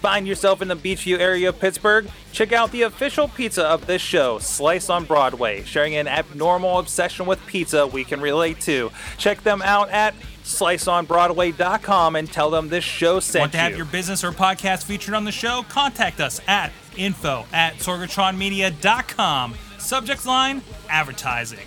[0.00, 2.08] Find yourself in the Beechview area of Pittsburgh?
[2.32, 7.26] Check out the official pizza of this show, Slice on Broadway, sharing an abnormal obsession
[7.26, 8.90] with pizza we can relate to.
[9.18, 13.76] Check them out at sliceonbroadway.com and tell them this show sent Want to have you.
[13.78, 15.64] your business or podcast featured on the show?
[15.68, 19.54] Contact us at info at sorgatronmedia.com.
[19.78, 21.58] Subject line advertising.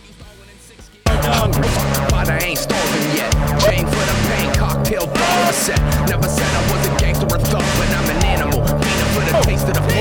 [1.07, 1.61] hungry,
[2.09, 3.31] but I ain't starving yet.
[3.61, 5.79] Chain for the pain, cocktail bar set.
[6.09, 7.62] Never said I was a gangster or thug,
[9.65, 9.93] for the.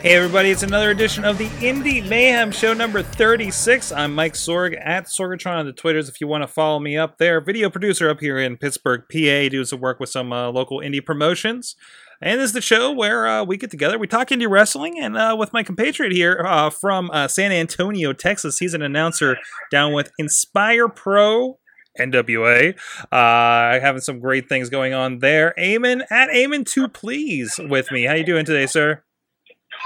[0.00, 3.90] Hey everybody, it's another edition of the Indie Mayhem Show number 36.
[3.90, 7.16] I'm Mike Sorg at Sorgatron on the Twitters if you want to follow me up
[7.16, 7.40] there.
[7.40, 11.02] Video producer up here in Pittsburgh, PA, doing some work with some uh, local indie
[11.04, 11.74] promotions.
[12.20, 15.16] And this is the show where uh, we get together, we talk indie wrestling, and
[15.16, 19.38] uh, with my compatriot here uh, from uh, San Antonio, Texas, he's an announcer
[19.70, 21.58] down with Inspire Pro
[21.98, 22.76] NWA.
[23.12, 25.54] Uh, having some great things going on there.
[25.58, 28.04] Eamon at Eamon 2 Please with me.
[28.04, 29.02] How you doing today, sir?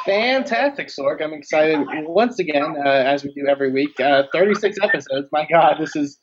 [0.04, 1.22] Fantastic, Sorg.
[1.22, 3.98] I'm excited once again, uh, as we do every week.
[3.98, 5.28] Uh, 36 episodes.
[5.32, 6.18] My God, this is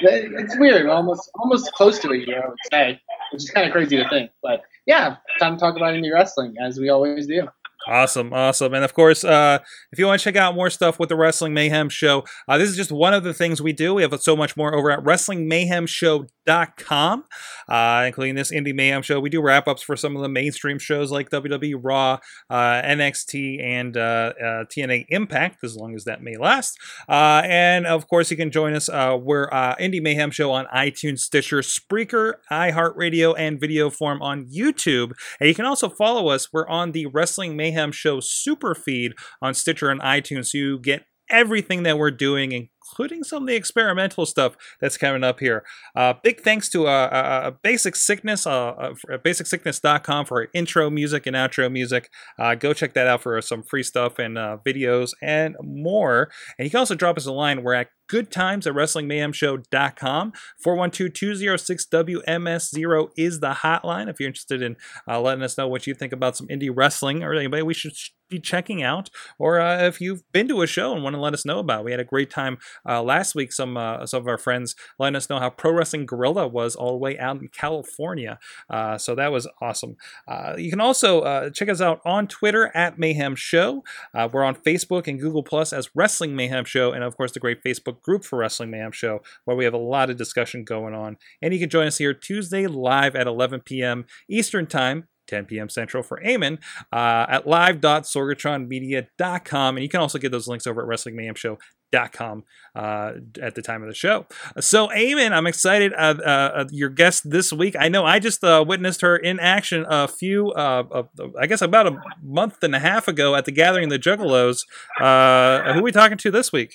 [0.00, 0.88] it's weird.
[0.88, 3.00] Almost almost close to a year, I would say,
[3.32, 4.30] which is kind of crazy to think.
[4.42, 7.48] But yeah, time to talk about indie wrestling as we always do.
[7.86, 8.74] Awesome, awesome.
[8.74, 9.60] And of course, uh,
[9.92, 12.68] if you want to check out more stuff with the Wrestling Mayhem Show, uh, this
[12.68, 13.94] is just one of the things we do.
[13.94, 15.02] We have so much more over at
[16.48, 17.24] WrestlingMayhemShow.com,
[17.68, 19.20] uh, including this Indie Mayhem Show.
[19.20, 22.18] We do wrap ups for some of the mainstream shows like WWE Raw,
[22.50, 26.78] uh, NXT, and uh, uh, TNA Impact, as long as that may last.
[27.08, 28.88] Uh, and of course, you can join us.
[28.88, 35.12] Uh, we're Indie Mayhem Show on iTunes, Stitcher, Spreaker, iHeartRadio, and video form on YouTube.
[35.40, 36.52] And you can also follow us.
[36.52, 41.04] We're on the Wrestling Mayhem Show super feed on Stitcher and iTunes, so you get
[41.30, 45.64] everything that we're doing, including some of the experimental stuff that's coming up here.
[45.94, 48.94] Uh, big thanks to uh, uh, Basic Sickness, uh, uh,
[49.24, 52.10] basicsickness.com for intro music and outro music.
[52.38, 56.30] Uh, go check that out for some free stuff and uh, videos and more.
[56.58, 57.62] And you can also drop us a line.
[57.62, 60.32] We're at good times at wrestlingmayhemshow.com.
[60.64, 64.76] 412-206-WMS0 is the hotline if you're interested in
[65.06, 67.94] uh, letting us know what you think about some indie wrestling or anybody we should
[67.94, 71.20] sh- be checking out or uh, if you've been to a show and want to
[71.20, 71.84] let us know about it.
[71.84, 75.16] we had a great time uh, last week some uh, some of our friends letting
[75.16, 78.38] us know how pro wrestling guerrilla was all the way out in california
[78.70, 79.96] uh, so that was awesome
[80.26, 83.82] uh, you can also uh, check us out on twitter at mayhem show
[84.32, 87.62] we're on facebook and google plus as wrestling mayhem show and of course the great
[87.62, 91.16] facebook group for wrestling mayhem show where we have a lot of discussion going on
[91.42, 95.68] and you can join us here tuesday live at 11 p.m eastern time 10 p.m.
[95.68, 96.58] Central for Eamon
[96.92, 99.76] uh, at live.sorgatronmedia.com.
[99.76, 102.42] And you can also get those links over at WrestlingMayhemShow.com
[102.74, 104.26] uh, at the time of the show.
[104.60, 105.92] So, Eamon, I'm excited.
[105.92, 109.38] Uh, uh, uh, your guest this week, I know I just uh, witnessed her in
[109.38, 113.84] action a few, I guess about a month and a half ago at the Gathering
[113.84, 114.64] of the Juggalos.
[114.98, 116.74] Who are we talking to this week?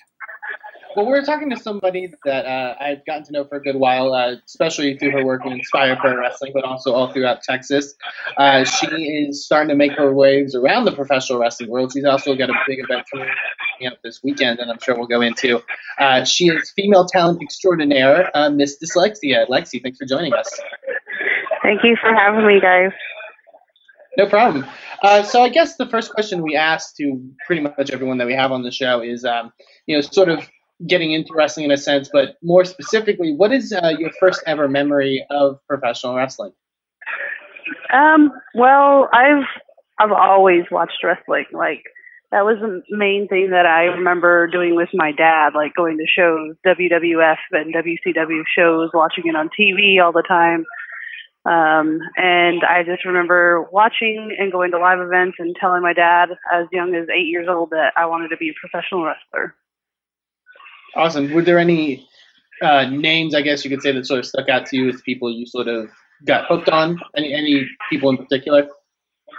[0.96, 4.14] Well, we're talking to somebody that uh, I've gotten to know for a good while,
[4.14, 7.96] uh, especially through her work in Inspire Pro Wrestling, but also all throughout Texas.
[8.38, 11.92] Uh, she is starting to make her waves around the professional wrestling world.
[11.94, 13.28] She's also got a big event coming
[13.88, 15.62] up this weekend, and I'm sure we'll go into.
[15.98, 19.48] Uh, she is female talent extraordinaire, uh, Miss Dyslexia.
[19.48, 20.48] Lexi, thanks for joining us.
[21.64, 22.92] Thank you for having me, guys.
[24.16, 24.66] No problem.
[25.02, 28.36] Uh, so I guess the first question we ask to pretty much everyone that we
[28.36, 29.52] have on the show is, um,
[29.88, 30.48] you know, sort of
[30.88, 34.68] getting into wrestling in a sense, but more specifically, what is uh, your first ever
[34.68, 36.52] memory of professional wrestling?
[37.94, 39.46] Um, well, I've
[40.00, 41.46] I've always watched wrestling.
[41.54, 41.84] Like
[42.32, 46.06] that was the main thing that I remember doing with my dad, like going to
[46.08, 50.66] shows, WWF and WCW shows, watching it on TV all the time.
[51.46, 56.30] Um, and I just remember watching and going to live events and telling my dad,
[56.54, 59.54] as young as eight years old, that I wanted to be a professional wrestler.
[60.96, 61.34] Awesome.
[61.34, 62.08] Were there any
[62.62, 65.02] uh, names, I guess you could say, that sort of stuck out to you as
[65.02, 65.90] people you sort of
[66.26, 67.00] got hooked on?
[67.16, 68.68] Any any people in particular?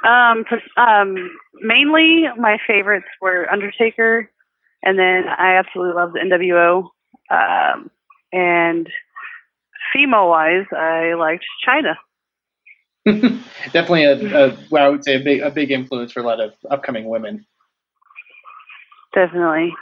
[0.04, 0.44] Um,
[0.76, 1.30] um,
[1.60, 4.30] mainly my favorites were Undertaker,
[4.82, 6.88] and then I absolutely loved the NWO.
[7.30, 7.90] Um,
[8.32, 8.88] and
[9.92, 11.94] female wise, I liked Chyna.
[13.72, 16.40] Definitely a, a well, I would say a big a big influence for a lot
[16.40, 17.46] of upcoming women.
[19.14, 19.72] Definitely.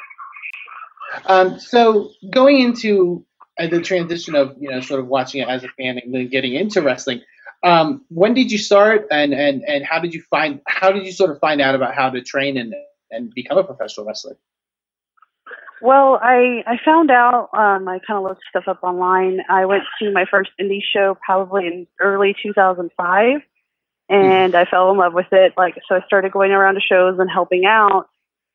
[1.27, 3.25] Um, so going into
[3.59, 6.29] uh, the transition of you know sort of watching it as a fan and then
[6.29, 7.21] getting into wrestling,
[7.63, 11.13] um, when did you start and, and and how did you find how did you
[11.13, 12.75] sort of find out about how to train and
[13.11, 14.37] and become a professional wrestler?
[15.83, 17.51] Well, I I found out.
[17.53, 19.41] Um, I kind of looked stuff up online.
[19.49, 23.41] I went to my first indie show probably in early 2005,
[24.09, 25.55] and I fell in love with it.
[25.57, 28.09] Like, so I started going around to shows and helping out,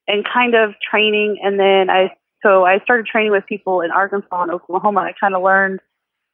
[0.07, 1.39] and kind of training.
[1.43, 2.13] And then I
[2.43, 5.01] so I started training with people in Arkansas and Oklahoma.
[5.01, 5.79] I kind of learned,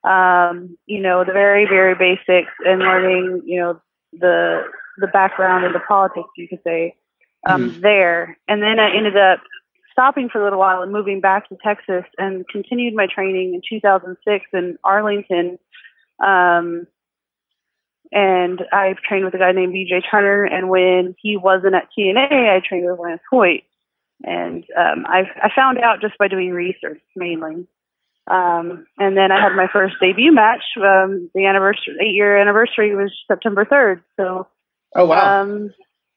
[0.03, 4.63] um, you know, the very very basics and learning, you know, the
[4.97, 6.95] the background and the politics, you could say,
[7.47, 8.37] um, there.
[8.47, 9.39] And then I ended up
[9.91, 13.61] stopping for a little while and moving back to Texas and continued my training in
[13.67, 15.57] 2006 in Arlington.
[16.23, 16.87] Um,
[18.11, 20.45] and I trained with a guy named BJ Turner.
[20.45, 23.63] And when he wasn't at TNA, I trained with Lance Hoyt.
[24.23, 27.67] And um, I, I found out just by doing research mainly.
[28.31, 30.63] Um, and then I had my first debut match.
[30.77, 34.01] Um, the anniversary, eight year anniversary was September 3rd.
[34.15, 34.47] So,
[34.95, 35.41] Oh wow.
[35.41, 35.73] um,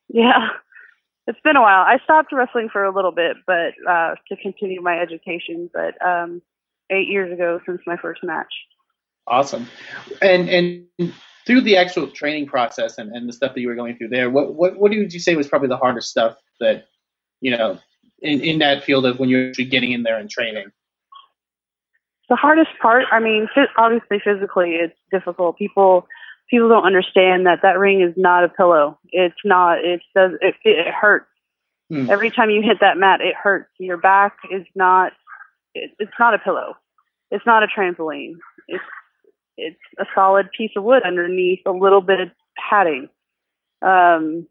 [0.09, 0.49] yeah,
[1.27, 1.83] it's been a while.
[1.83, 5.69] I stopped wrestling for a little bit, but uh, to continue my education.
[5.73, 6.43] But um,
[6.91, 8.53] eight years ago since my first match.
[9.27, 9.67] Awesome.
[10.23, 11.13] And and
[11.47, 14.31] through the actual training process and, and the stuff that you were going through there,
[14.31, 16.87] what what what would you say was probably the hardest stuff that
[17.41, 17.79] you know
[18.21, 20.73] in, in that field of when you're actually getting in there and training?
[22.29, 23.49] The hardest part, I mean,
[23.79, 25.59] obviously physically, it's difficult.
[25.59, 26.07] People
[26.51, 28.99] people don't understand that that ring is not a pillow.
[29.11, 29.85] It's not.
[29.85, 30.33] It does.
[30.41, 31.27] It, it hurts.
[31.91, 32.11] Hmm.
[32.11, 33.71] Every time you hit that mat, it hurts.
[33.79, 35.13] Your back is not.
[35.75, 36.77] It, it's not a pillow.
[37.31, 38.35] It's not a trampoline.
[38.69, 38.85] It's
[39.57, 42.29] it's a solid piece of wood underneath a little bit of
[42.71, 43.09] padding,
[43.83, 44.47] um,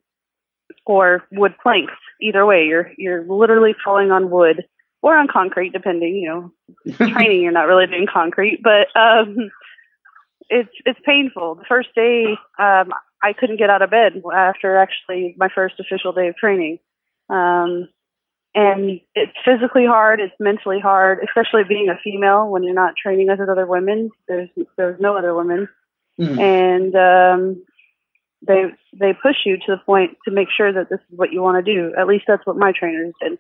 [0.86, 1.94] or wood planks.
[2.22, 4.66] Either way, you're you're literally falling on wood
[5.02, 6.16] or on concrete, depending.
[6.16, 6.52] You
[6.88, 9.50] know, training you're not really doing concrete, but um,
[10.50, 11.56] it's it's painful.
[11.56, 16.14] The first day, um, I couldn't get out of bed after actually my first official
[16.14, 16.80] day of training.
[17.30, 17.90] Um,
[18.54, 23.28] and it's physically hard, it's mentally hard, especially being a female when you're not training
[23.28, 24.12] with other women.
[24.30, 25.68] There's there's no other women,
[26.18, 26.40] Hmm.
[26.40, 27.64] and um,
[28.48, 31.42] they they push you to the point to make sure that this is what you
[31.42, 31.94] want to do.
[31.98, 33.38] At least that's what my trainers did.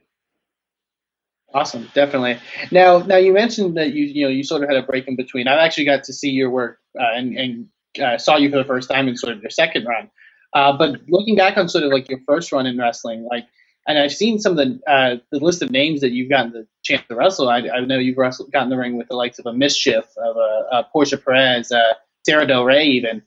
[1.53, 2.37] Awesome, definitely.
[2.71, 5.15] Now, now you mentioned that you you know you sort of had a break in
[5.15, 5.47] between.
[5.47, 7.67] I actually got to see your work uh, and and
[8.03, 10.09] uh, saw you for the first time in sort of your second run.
[10.53, 13.45] Uh, but looking back on sort of like your first run in wrestling, like,
[13.87, 16.67] and I've seen some of the uh, the list of names that you've gotten the
[16.83, 17.49] chance to wrestle.
[17.49, 20.35] I, I know you've wrestled, gotten the ring with the likes of a Mischief, of
[20.35, 21.93] a, a Portia Perez, uh,
[22.25, 23.21] Sarah Del Rey, even.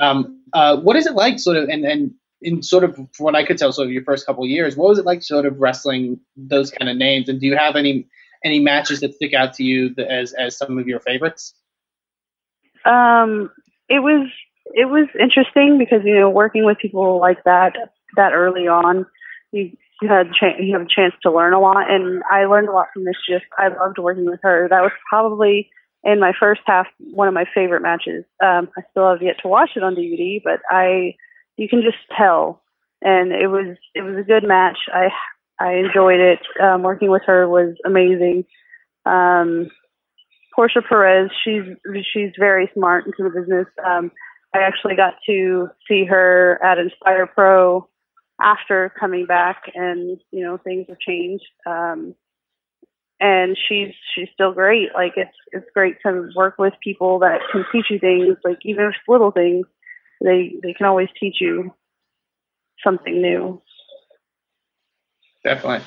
[0.00, 3.34] Um, uh, what is it like, sort of, and and in sort of from what
[3.34, 5.60] I could tell, sort of your first couple years, what was it like, sort of
[5.60, 7.28] wrestling those kind of names?
[7.28, 8.06] And do you have any
[8.44, 11.54] any matches that stick out to you as as some of your favorites?
[12.84, 13.50] Um,
[13.88, 14.28] it was
[14.74, 17.74] it was interesting because you know working with people like that
[18.16, 19.06] that early on,
[19.52, 22.72] you you had you have a chance to learn a lot, and I learned a
[22.72, 23.42] lot from Mischief.
[23.58, 24.68] I loved working with her.
[24.68, 25.70] That was probably
[26.04, 28.24] in my first half one of my favorite matches.
[28.42, 31.14] Um, I still have yet to watch it on DVD, but I
[31.56, 32.62] you can just tell,
[33.00, 34.78] and it was it was a good match.
[34.92, 35.08] I
[35.58, 36.40] I enjoyed it.
[36.60, 38.44] Um, working with her was amazing.
[39.06, 39.68] Um,
[40.54, 41.62] Portia Perez, she's
[42.12, 43.66] she's very smart into the business.
[43.84, 44.10] Um,
[44.54, 47.88] I actually got to see her at Inspire Pro
[48.40, 51.44] after coming back, and you know things have changed.
[51.66, 52.14] Um,
[53.22, 54.88] and she's she's still great.
[54.94, 58.36] Like it's it's great to work with people that can teach you things.
[58.44, 59.64] Like even if little things,
[60.20, 61.72] they they can always teach you
[62.82, 63.62] something new.
[65.44, 65.86] Definitely.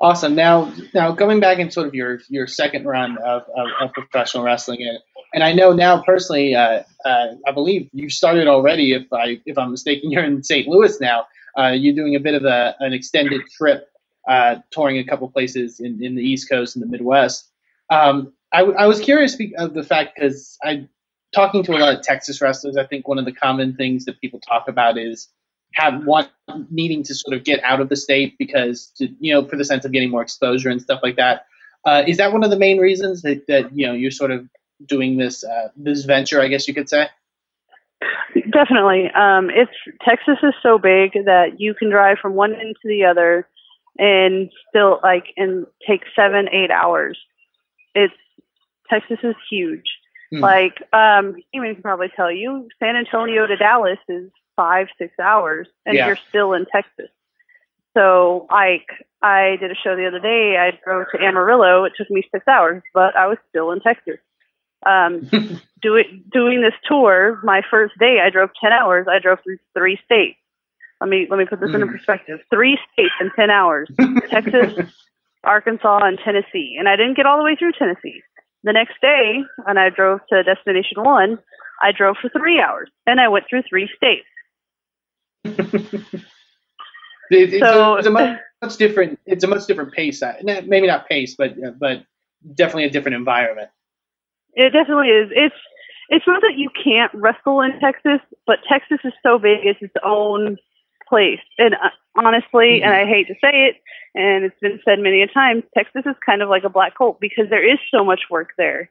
[0.00, 0.36] Awesome.
[0.36, 4.44] Now, now going back in sort of your your second run of, of, of professional
[4.44, 4.98] wrestling, and,
[5.34, 8.92] and I know now personally, uh, uh, I believe you've started already.
[8.92, 10.68] If I if I'm mistaken, you're in St.
[10.68, 11.26] Louis now.
[11.58, 13.88] Uh, you're doing a bit of a an extended trip,
[14.28, 17.48] uh, touring a couple places in, in the East Coast and the Midwest.
[17.90, 20.88] Um, I, w- I was curious of the fact because I
[21.34, 22.76] talking to a lot of Texas wrestlers.
[22.76, 25.28] I think one of the common things that people talk about is
[25.74, 26.28] have one
[26.70, 29.64] needing to sort of get out of the state because to, you know for the
[29.64, 31.46] sense of getting more exposure and stuff like that.
[31.84, 34.46] Uh, is that one of the main reasons that, that you know you're sort of
[34.86, 36.40] doing this uh, this venture?
[36.40, 37.08] I guess you could say.
[38.52, 39.10] Definitely.
[39.14, 39.72] Um, it's
[40.06, 43.48] Texas is so big that you can drive from one end to the other
[43.98, 47.18] and still like and take seven, eight hours.
[47.94, 48.14] It's
[48.88, 49.84] Texas is huge.
[50.30, 50.40] Hmm.
[50.40, 55.68] Like, um, even can probably tell you, San Antonio to Dallas is five, six hours,
[55.86, 56.06] and Yeah.
[56.08, 57.08] you're still in Texas.
[57.96, 58.86] So, like,
[59.22, 60.56] I did a show the other day.
[60.56, 61.84] I drove to Amarillo.
[61.84, 64.18] It took me six hours, but I was still in Texas.
[64.86, 65.28] Um,
[65.82, 69.06] doing doing this tour, my first day, I drove ten hours.
[69.10, 70.38] I drove through three states.
[71.00, 71.92] Let me let me put this into Mm.
[71.92, 72.40] perspective.
[72.50, 73.88] Three states in ten hours.
[74.30, 74.90] Texas,
[75.44, 76.76] Arkansas, and Tennessee.
[76.78, 78.20] And I didn't get all the way through Tennessee.
[78.64, 81.38] The next day, when I drove to Destination One,
[81.80, 84.26] I drove for three hours, and I went through three states.
[87.30, 89.20] It- it's, So- a, it's a much, much different.
[89.26, 90.22] It's a much different pace.
[90.42, 92.02] Maybe not pace, but but
[92.54, 93.68] definitely a different environment.
[94.54, 95.30] It definitely is.
[95.34, 95.54] It's
[96.08, 99.92] it's not that you can't wrestle in Texas, but Texas is so big; it's its
[100.02, 100.56] own
[101.08, 101.40] place.
[101.58, 103.76] And uh, honestly, and I hate to say it,
[104.14, 107.16] and it's been said many a times, Texas is kind of like a black hole
[107.20, 108.90] because there is so much work there.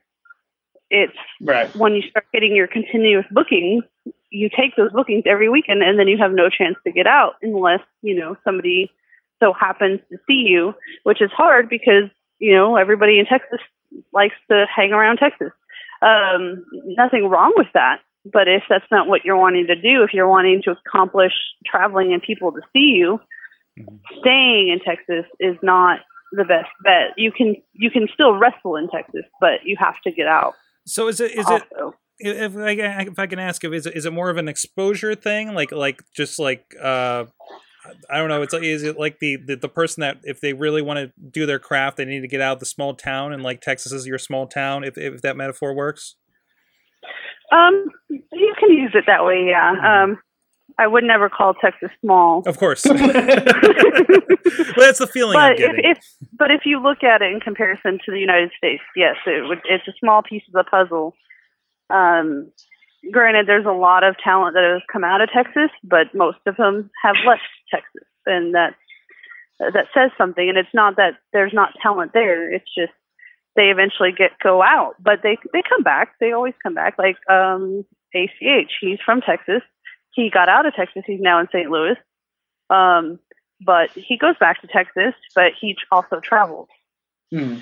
[0.90, 1.74] It's Right.
[1.76, 3.84] when you start getting your continuous bookings,
[4.30, 7.36] you take those bookings every weekend, and then you have no chance to get out
[7.42, 8.92] unless you know somebody
[9.40, 12.10] so happens to see you, which is hard because
[12.40, 13.60] you know everybody in Texas
[14.14, 15.52] likes to hang around Texas.
[16.02, 18.00] Um, nothing wrong with that,
[18.32, 21.34] but if that's not what you're wanting to do, if you're wanting to accomplish
[21.66, 23.20] traveling and people to see you,
[24.20, 26.00] staying in Texas is not
[26.32, 27.14] the best bet.
[27.16, 30.54] You can you can still wrestle in Texas, but you have to get out.
[30.86, 31.64] So is it is it
[32.20, 34.48] if I, can- if I can ask if is it, is it more of an
[34.48, 37.26] exposure thing like like just like uh
[38.10, 40.54] I don't know it's like is it like the, the the person that if they
[40.54, 43.34] really want to do their craft they need to get out of the small town
[43.34, 46.16] and like Texas is your small town if if that metaphor works
[47.52, 50.04] Um, you can use it that way, yeah.
[50.04, 50.20] Um,
[50.80, 52.44] I would never call Texas small.
[52.46, 53.00] of course well
[54.78, 55.98] that's the feeling I'm but if, if
[56.34, 59.60] but if you look at it in comparison to the United States, yes, it would.
[59.66, 61.16] It's a small piece of the puzzle.
[61.90, 62.52] Um,
[63.12, 66.58] granted, there's a lot of talent that has come out of Texas, but most of
[66.58, 68.76] them have left Texas, and that
[69.60, 70.48] that says something.
[70.48, 72.94] And it's not that there's not talent there; it's just
[73.58, 76.14] they eventually get go out, but they they come back.
[76.22, 76.98] They always come back.
[76.98, 77.84] Like um,
[78.14, 79.64] ACH, he's from Texas.
[80.14, 81.04] He got out of Texas.
[81.06, 81.70] He's now in St.
[81.70, 81.98] Louis.
[82.70, 83.20] Um,
[83.60, 86.70] but he goes back to Texas, but he also travels.
[87.32, 87.58] Hmm.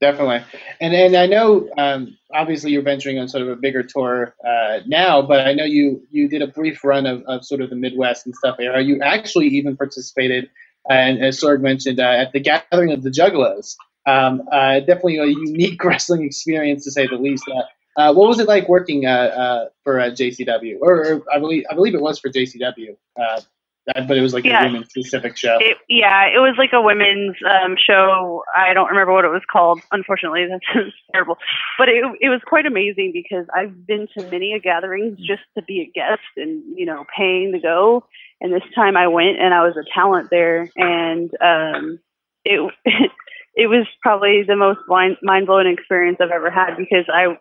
[0.00, 0.42] Definitely,
[0.80, 4.80] and and I know um, obviously you're venturing on sort of a bigger tour uh,
[4.86, 7.76] now, but I know you you did a brief run of, of sort of the
[7.76, 8.56] Midwest and stuff.
[8.58, 10.50] Are you actually even participated?
[10.90, 15.26] And as Sorg mentioned, uh, at the gathering of the Juggalos, um, uh, definitely a
[15.26, 17.44] unique wrestling experience to say the least.
[17.48, 17.62] Uh,
[18.00, 21.64] uh, what was it like working uh, uh, for uh, JCW, or, or I believe
[21.70, 23.40] I believe it was for JCW, uh,
[23.86, 24.62] but it was like Yeah.
[24.62, 25.58] a women specific show.
[25.60, 28.44] It, yeah, it was like a women's um, show.
[28.56, 29.80] I don't remember what it was called.
[29.90, 31.36] Unfortunately, that's terrible.
[31.78, 35.62] But it it was quite amazing because I've been to many a gatherings just to
[35.62, 38.04] be a guest and you know paying to go.
[38.40, 41.98] And this time I went and I was a talent there, and um,
[42.44, 42.72] it
[43.54, 47.36] it was probably the most mind blowing experience I've ever had because I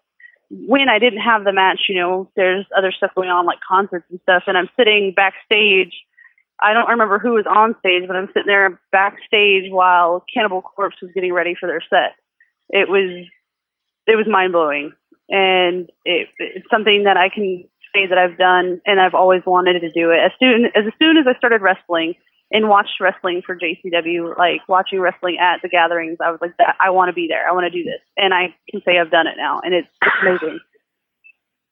[0.49, 4.05] when I didn't have the match, you know, there's other stuff going on like concerts
[4.09, 5.93] and stuff, and I'm sitting backstage.
[6.61, 10.97] I don't remember who was on stage, but I'm sitting there backstage while Cannibal Corpse
[11.01, 12.15] was getting ready for their set.
[12.69, 13.25] It was
[14.07, 14.91] it was mind blowing,
[15.29, 17.63] and it, it's something that I can
[17.95, 20.19] say that I've done, and I've always wanted to do it.
[20.19, 22.15] As soon as, as soon as I started wrestling
[22.51, 26.75] and watched wrestling for JCW, like watching wrestling at the gatherings, I was like, that
[26.79, 27.47] I want to be there.
[27.47, 29.87] I want to do this, and I can say I've done it now, and it's,
[30.01, 30.59] it's amazing.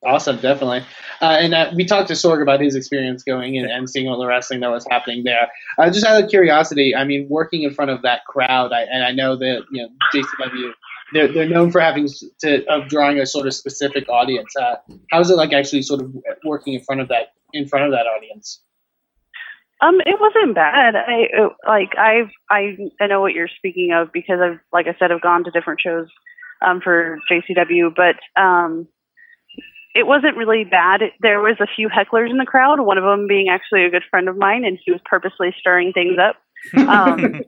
[0.06, 0.80] Awesome, definitely.
[1.22, 4.18] Uh, and uh, we talked to Sorg about his experience going in and seeing all
[4.18, 5.50] the wrestling that was happening there.
[5.78, 9.04] Uh, just out of curiosity, I mean, working in front of that crowd, I, and
[9.04, 10.72] I know that you know JCW,
[11.14, 12.08] they're they're known for having
[12.40, 14.56] to of drawing a sort of specific audience.
[14.56, 14.76] Uh,
[15.12, 18.06] how's it like actually sort of working in front of that in front of that
[18.06, 18.62] audience?
[19.82, 20.96] Um, it wasn't bad.
[20.96, 24.96] I it, like I've I I know what you're speaking of because I've like I
[25.00, 26.08] said I've gone to different shows
[26.66, 28.88] um for JCW, but um
[29.96, 31.02] it wasn't really bad.
[31.22, 32.80] There was a few hecklers in the crowd.
[32.80, 35.94] One of them being actually a good friend of mine, and he was purposely stirring
[35.94, 36.36] things up.
[36.76, 37.42] Um,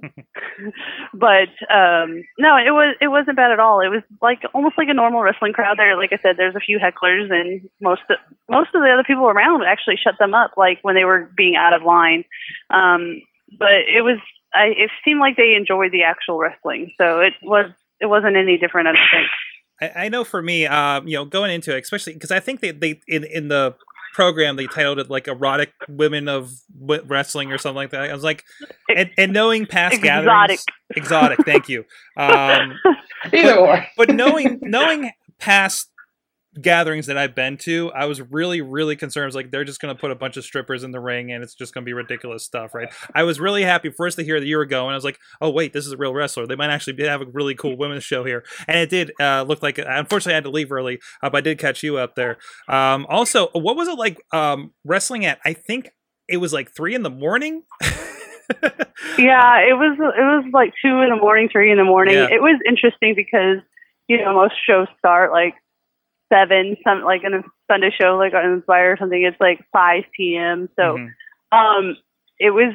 [1.13, 3.79] but um no, it was it wasn't bad at all.
[3.81, 5.97] It was like almost like a normal wrestling crowd there.
[5.97, 8.17] Like I said, there's a few hecklers, and most of,
[8.49, 11.55] most of the other people around actually shut them up, like when they were being
[11.55, 12.23] out of line.
[12.69, 13.21] Um,
[13.57, 14.19] but it was
[14.53, 18.57] I, it seemed like they enjoyed the actual wrestling, so it was it wasn't any
[18.57, 18.87] different.
[18.87, 19.29] I don't think.
[19.81, 22.59] I, I know for me, um, you know, going into it, especially because I think
[22.59, 23.75] they, they in in the
[24.13, 28.09] program they titled it like erotic women of wrestling or something like that.
[28.09, 28.43] I was like,
[28.95, 30.25] and, and knowing past Exotic.
[30.25, 30.65] gatherings,
[30.95, 31.39] exotic.
[31.45, 31.85] Thank you.
[32.17, 32.73] Um,
[33.33, 33.85] Either or.
[33.97, 35.90] but knowing knowing past
[36.59, 39.23] gatherings that I've been to, I was really really concerned.
[39.23, 41.31] I was like, they're just going to put a bunch of strippers in the ring
[41.31, 42.91] and it's just going to be ridiculous stuff, right?
[43.15, 44.91] I was really happy first to hear that you were going.
[44.91, 46.47] I was like, oh wait, this is a real wrestler.
[46.47, 49.43] They might actually be, have a really cool women's show here, and it did uh,
[49.47, 49.77] look like.
[49.77, 52.37] Unfortunately, I had to leave early, uh, but I did catch you up there.
[52.67, 55.39] Um, also, what was it like um, wrestling at?
[55.45, 55.91] I think
[56.27, 57.63] it was like three in the morning.
[59.17, 62.15] yeah, it was it was like two in the morning, three in the morning.
[62.15, 62.27] Yeah.
[62.31, 63.57] It was interesting because
[64.07, 65.55] you know most shows start like
[66.31, 69.21] seven, some like in a Sunday show like on Inspire or something.
[69.21, 70.69] It's like five p.m.
[70.75, 71.09] So Mhm.
[71.51, 71.97] um,
[72.39, 72.73] it was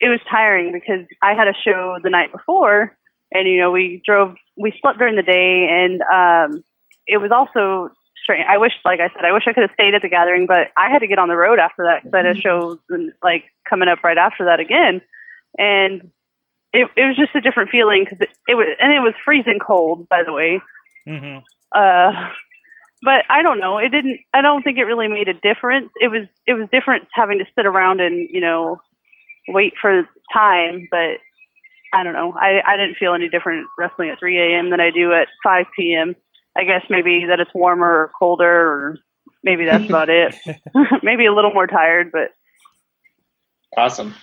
[0.00, 2.96] it was tiring because I had a show the night before,
[3.32, 6.62] and you know we drove we slept during the day, and um,
[7.06, 7.90] it was also
[8.22, 8.46] strange.
[8.48, 10.68] I wish, like I said, I wish I could have stayed at the gathering, but
[10.76, 12.78] I had to get on the road after that because I had a show
[13.22, 15.00] like coming up right after that again,
[15.58, 16.10] and
[16.72, 19.58] it it was just a different feeling because it, it was and it was freezing
[19.58, 20.60] cold, by the way.
[21.08, 21.42] Mhm.
[21.72, 22.30] Uh,
[23.02, 23.78] but I don't know.
[23.78, 24.20] It didn't.
[24.34, 25.90] I don't think it really made a difference.
[26.00, 28.80] It was it was different having to sit around and you know
[29.48, 30.88] wait for time.
[30.90, 31.18] But
[31.92, 32.32] I don't know.
[32.32, 34.70] I I didn't feel any different wrestling at 3 a.m.
[34.70, 36.14] than I do at 5 p.m.
[36.56, 38.98] I guess maybe that it's warmer or colder, or
[39.44, 40.34] maybe that's about it.
[41.02, 42.30] maybe a little more tired, but
[43.76, 44.14] Awesome.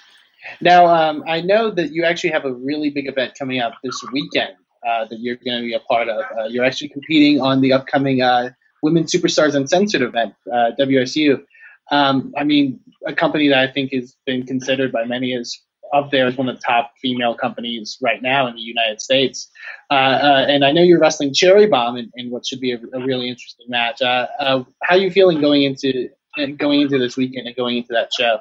[0.62, 4.04] Now, um, I know that you actually have a really big event coming up this
[4.12, 4.54] weekend
[4.86, 6.24] uh, that you're going to be a part of.
[6.38, 8.50] Uh, you're actually competing on the upcoming uh,
[8.86, 11.44] Women Superstars Uncensored event, uh, WSU.
[11.92, 15.60] Um, I mean, a company that I think has been considered by many as
[15.94, 19.50] up there as one of the top female companies right now in the United States.
[19.90, 22.78] Uh, uh, and I know you're wrestling Cherry Bomb in, in what should be a,
[22.94, 24.02] a really interesting match.
[24.02, 26.10] Uh, uh, how are you feeling going into
[26.58, 28.40] going into this weekend and going into that show?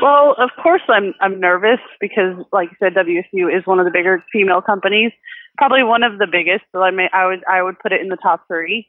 [0.00, 3.90] Well, of course I'm I'm nervous because like you said WSU is one of the
[3.90, 5.12] bigger female companies,
[5.58, 6.64] probably one of the biggest.
[6.72, 8.88] So I may I would I would put it in the top 3.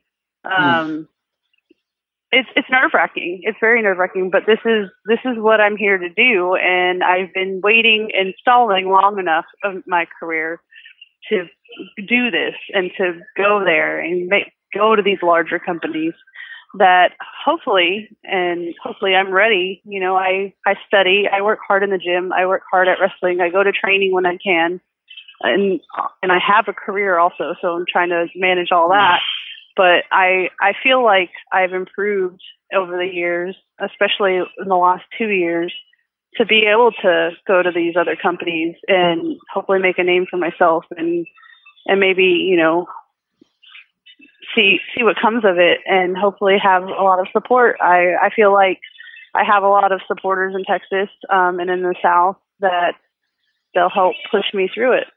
[0.51, 1.08] Um
[2.32, 3.42] it's it's nerve wracking.
[3.44, 7.04] It's very nerve wracking, but this is this is what I'm here to do and
[7.04, 10.62] I've been waiting and stalling long enough of my career
[11.30, 11.46] to
[11.98, 16.13] do this and to go there and make go to these larger companies
[16.77, 17.12] that
[17.46, 19.82] hopefully and hopefully I'm ready.
[19.86, 23.00] You know, I I study, I work hard in the gym, I work hard at
[23.00, 24.82] wrestling, I go to training when I can,
[25.42, 25.80] and
[26.22, 29.20] and I have a career also, so I'm trying to manage all that.
[29.78, 32.42] But I I feel like I've improved
[32.74, 35.74] over the years, especially in the last two years,
[36.36, 40.38] to be able to go to these other companies and hopefully make a name for
[40.38, 41.26] myself and
[41.86, 42.88] and maybe you know
[44.56, 47.78] see see what comes of it and hopefully have a lot of support.
[47.80, 48.80] I I feel like
[49.36, 52.94] I have a lot of supporters in Texas um, and in the South that
[53.74, 55.08] they'll help push me through it.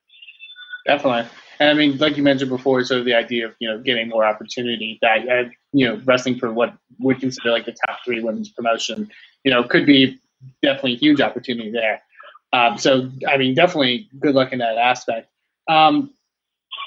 [0.87, 1.31] Definitely.
[1.61, 4.09] And I mean, like you mentioned before, sort of the idea of you know getting
[4.09, 8.49] more opportunity that you know wrestling for what we consider like the top three women's
[8.49, 9.11] promotion,
[9.45, 10.19] you know, could be
[10.63, 12.01] definitely a huge opportunity there.
[12.53, 15.29] Um, so I mean, definitely good luck in that aspect.
[15.69, 16.11] Um,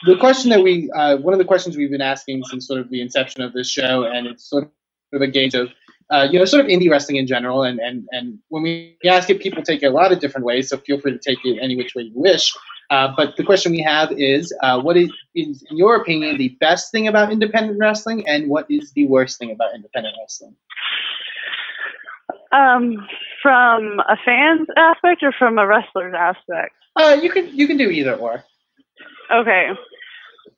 [0.06, 2.90] the question that we, uh, one of the questions we've been asking since sort of
[2.90, 4.70] the inception of this show, and it's sort
[5.14, 5.70] of a gauge of,
[6.10, 7.64] uh, you know, sort of indie wrestling in general.
[7.64, 10.70] And, and, and when we ask it, people take it a lot of different ways.
[10.70, 12.54] So feel free to take it any which way you wish.
[12.94, 16.50] Uh, but the question we have is, uh, what is, is, in your opinion, the
[16.60, 20.56] best thing about independent wrestling, and what is the worst thing about independent wrestling?
[22.52, 23.08] Um,
[23.42, 26.76] from a fan's aspect or from a wrestler's aspect?
[26.96, 28.44] Uh, you can you can do either or.
[29.32, 29.70] Okay.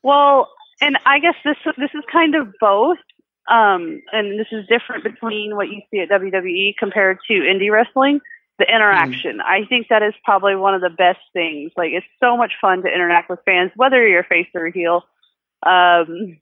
[0.04, 0.50] Well,
[0.82, 2.98] and I guess this this is kind of both.
[3.48, 8.20] Um, and this is different between what you see at WWE compared to indie wrestling.
[8.58, 9.42] The interaction.
[9.42, 11.72] I think that is probably one of the best things.
[11.76, 14.72] Like it's so much fun to interact with fans, whether you're a face or a
[14.72, 15.04] heel.
[15.66, 16.38] Um,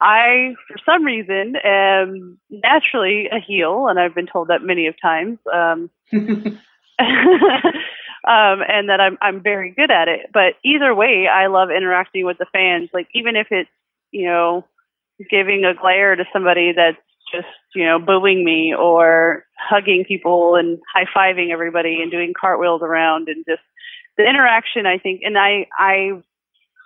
[0.00, 4.94] I, for some reason, am naturally a heel, and I've been told that many of
[5.00, 5.38] times.
[5.52, 5.90] Um,
[8.26, 10.30] um, and that I'm I'm very good at it.
[10.32, 12.90] But either way, I love interacting with the fans.
[12.92, 13.70] Like even if it's
[14.10, 14.64] you know
[15.30, 16.96] giving a glare to somebody that's
[17.32, 22.82] just you know booing me or hugging people and high fiving everybody and doing cartwheels
[22.82, 23.62] around and just
[24.16, 24.86] the interaction.
[24.86, 26.22] I think, and I I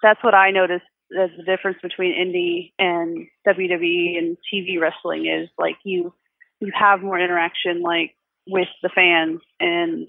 [0.03, 0.85] that's what I noticed
[1.19, 6.13] as the difference between indie and WWE and TV wrestling is like you
[6.61, 8.15] you have more interaction like
[8.47, 10.07] with the fans and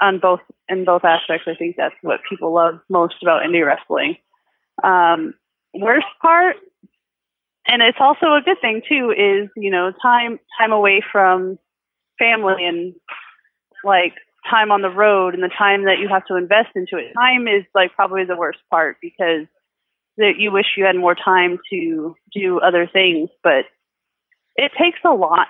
[0.00, 4.16] on both in both aspects i think that's what people love most about indie wrestling
[4.84, 5.34] um
[5.74, 6.56] worst part
[7.70, 11.58] and it's also a good thing too is you know time time away from
[12.18, 12.94] family and
[13.84, 14.14] like
[14.48, 17.46] time on the road and the time that you have to invest into it time
[17.46, 19.46] is like probably the worst part because
[20.16, 23.64] that you wish you had more time to do other things but
[24.56, 25.48] it takes a lot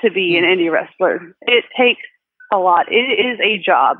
[0.00, 0.60] to be an mm-hmm.
[0.60, 2.02] indie wrestler it takes
[2.52, 2.86] a lot.
[2.90, 3.98] It is a job.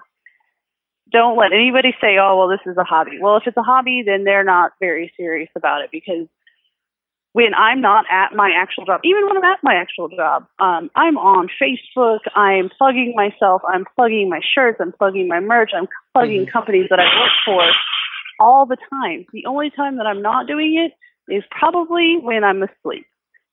[1.10, 4.02] Don't let anybody say, "Oh, well, this is a hobby." Well, if it's a hobby,
[4.04, 6.28] then they're not very serious about it because
[7.32, 10.90] when I'm not at my actual job, even when I'm at my actual job, um,
[10.96, 12.20] I'm on Facebook.
[12.34, 13.62] I'm plugging myself.
[13.68, 14.78] I'm plugging my shirts.
[14.80, 15.70] I'm plugging my merch.
[15.74, 16.50] I'm plugging mm-hmm.
[16.50, 17.62] companies that I work for
[18.40, 19.26] all the time.
[19.32, 23.06] The only time that I'm not doing it is probably when I'm asleep.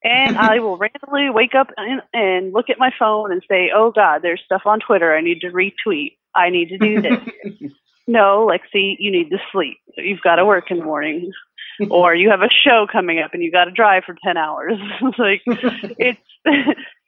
[0.03, 3.91] And I will randomly wake up and, and look at my phone and say, oh
[3.91, 6.17] God, there's stuff on Twitter I need to retweet.
[6.33, 7.71] I need to do this.
[8.07, 9.77] no, Lexi, you need to sleep.
[9.97, 11.31] You've got to work in the morning.
[11.89, 14.79] or you have a show coming up and you got to drive for 10 hours.
[15.17, 16.19] like it's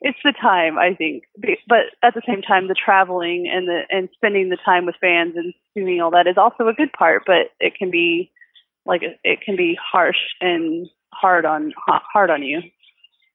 [0.00, 1.24] it's the time, I think.
[1.66, 5.34] But at the same time the traveling and the and spending the time with fans
[5.36, 8.30] and doing all that is also a good part, but it can be
[8.86, 12.62] like it can be harsh and hard on hard on you.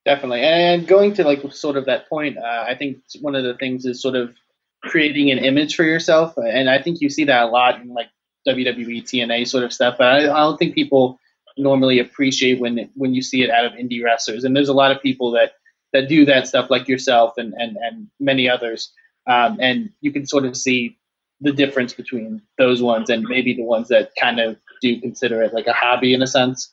[0.06, 0.42] Definitely.
[0.42, 3.86] And going to like sort of that point, uh, I think one of the things
[3.86, 4.36] is sort of
[4.84, 8.10] creating an image for yourself and I think you see that a lot in like
[8.48, 9.96] WWE TNA sort of stuff.
[9.98, 11.20] But I, I don't think people
[11.58, 14.44] normally appreciate when when you see it out of indie wrestlers.
[14.44, 15.54] And there's a lot of people that
[15.94, 18.92] that do that stuff, like yourself and and and many others.
[19.28, 20.98] Um, and you can sort of see
[21.42, 25.54] the difference between those ones and maybe the ones that kind of do consider it
[25.54, 26.72] like a hobby in a sense.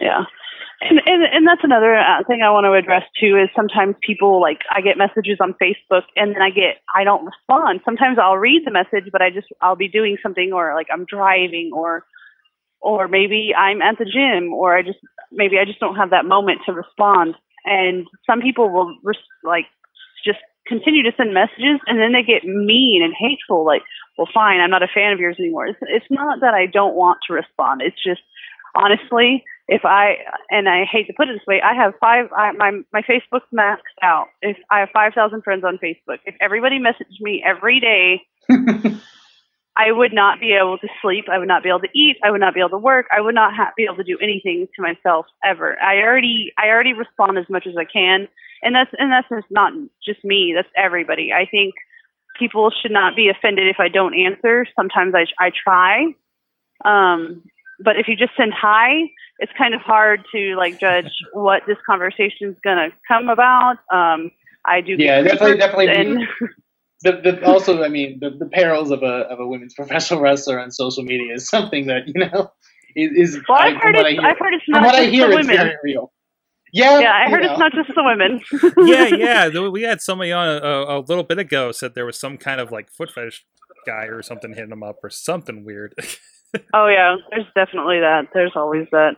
[0.00, 0.24] Yeah.
[0.80, 4.40] And, and and that's another uh, thing I want to address too is sometimes people
[4.40, 7.80] like I get messages on Facebook and then I get I don't respond.
[7.84, 11.06] Sometimes I'll read the message but I just I'll be doing something or like I'm
[11.06, 12.04] driving or
[12.84, 14.98] or maybe I'm at the gym, or I just
[15.32, 17.34] maybe I just don't have that moment to respond.
[17.64, 19.64] And some people will res- like
[20.24, 23.64] just continue to send messages, and then they get mean and hateful.
[23.64, 23.82] Like,
[24.18, 25.66] well, fine, I'm not a fan of yours anymore.
[25.66, 27.80] It's, it's not that I don't want to respond.
[27.80, 28.20] It's just
[28.74, 30.16] honestly, if I
[30.50, 32.26] and I hate to put it this way, I have five.
[32.36, 34.28] I, my my Facebook's maxed out.
[34.42, 38.20] If I have five thousand friends on Facebook, if everybody messaged me every day.
[39.76, 41.24] I would not be able to sleep.
[41.30, 42.16] I would not be able to eat.
[42.22, 43.06] I would not be able to work.
[43.16, 45.80] I would not ha- be able to do anything to myself ever.
[45.82, 48.28] I already, I already respond as much as I can,
[48.62, 49.72] and that's and that's just not
[50.04, 50.52] just me.
[50.54, 51.32] That's everybody.
[51.32, 51.74] I think
[52.38, 54.66] people should not be offended if I don't answer.
[54.76, 56.06] Sometimes I I try,
[56.84, 57.42] um,
[57.80, 59.10] but if you just send hi,
[59.40, 63.78] it's kind of hard to like judge what this conversation is gonna come about.
[63.92, 64.30] Um,
[64.64, 64.94] I do.
[64.98, 65.88] Yeah, definitely, definitely.
[65.88, 66.18] And,
[67.02, 70.58] the, the, also, I mean, the, the perils of a of a women's professional wrestler
[70.58, 72.50] on social media is something that you know
[72.96, 73.34] is.
[73.34, 75.28] is well, I've, I, heard it's, I've heard it's not from what just I hear,
[75.28, 75.56] the it's women.
[75.56, 76.12] very real.
[76.72, 77.52] Yeah, yeah, I heard know.
[77.52, 78.40] it's not just the women.
[78.88, 79.68] yeah, yeah.
[79.68, 82.72] We had somebody on a, a, little bit ago said there was some kind of
[82.72, 83.46] like foot fetish
[83.86, 85.94] guy or something hitting them up or something weird.
[86.74, 88.28] oh yeah, there's definitely that.
[88.34, 89.12] There's always that.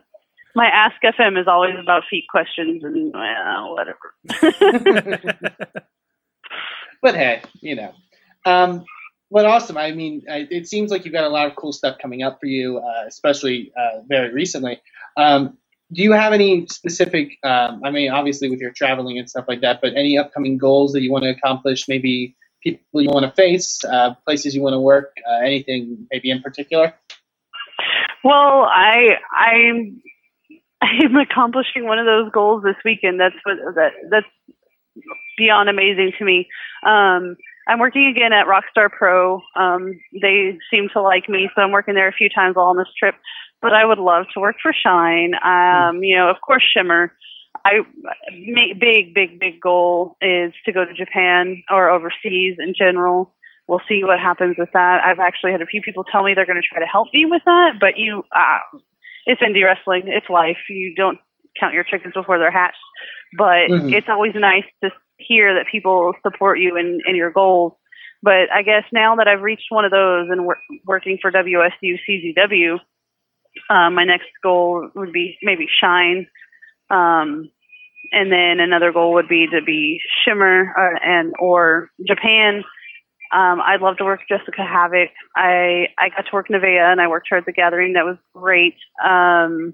[0.55, 4.13] My Ask FM is always about feet questions and well, whatever.
[7.01, 7.93] But hey, you know.
[8.45, 8.85] Um,
[9.29, 9.77] but awesome.
[9.77, 12.39] I mean, I, it seems like you've got a lot of cool stuff coming up
[12.39, 14.81] for you, uh, especially uh, very recently.
[15.17, 15.57] Um,
[15.91, 17.37] do you have any specific?
[17.43, 20.93] Um, I mean, obviously with your traveling and stuff like that, but any upcoming goals
[20.93, 21.87] that you want to accomplish?
[21.87, 26.29] Maybe people you want to face, uh, places you want to work, uh, anything maybe
[26.29, 26.93] in particular?
[28.23, 30.01] Well, I I'm
[30.81, 33.19] I'm accomplishing one of those goals this weekend.
[33.19, 34.27] That's what that that's
[35.37, 36.47] beyond amazing to me.
[36.85, 39.41] Um, I'm working again at Rockstar Pro.
[39.55, 42.77] Um, they seem to like me, so I'm working there a few times while on
[42.77, 43.15] this trip.
[43.61, 45.33] But I would love to work for Shine.
[45.43, 47.13] Um, you know, of course, Shimmer.
[47.65, 47.79] I
[48.79, 53.33] big, big, big goal is to go to Japan or overseas in general.
[53.67, 55.01] We'll see what happens with that.
[55.03, 57.25] I've actually had a few people tell me they're going to try to help me
[57.25, 58.59] with that, but you, uh,
[59.25, 60.03] it's indie wrestling.
[60.05, 60.57] It's life.
[60.69, 61.19] You don't
[61.59, 62.77] count your chickens before they're hatched.
[63.37, 63.93] But mm-hmm.
[63.93, 67.73] it's always nice to hear that people support you in, in your goals.
[68.23, 71.97] But I guess now that I've reached one of those and wor- working for WSU
[72.07, 72.79] CZW,
[73.69, 76.27] uh, my next goal would be maybe Shine.
[76.89, 77.49] Um,
[78.11, 82.63] and then another goal would be to be Shimmer uh, and or Japan.
[83.33, 85.09] Um, I'd love to work Jessicka Havok.
[85.35, 87.93] I I got to work Nevaeh and I worked her at the Gathering.
[87.93, 88.75] That was great.
[89.03, 89.73] Um,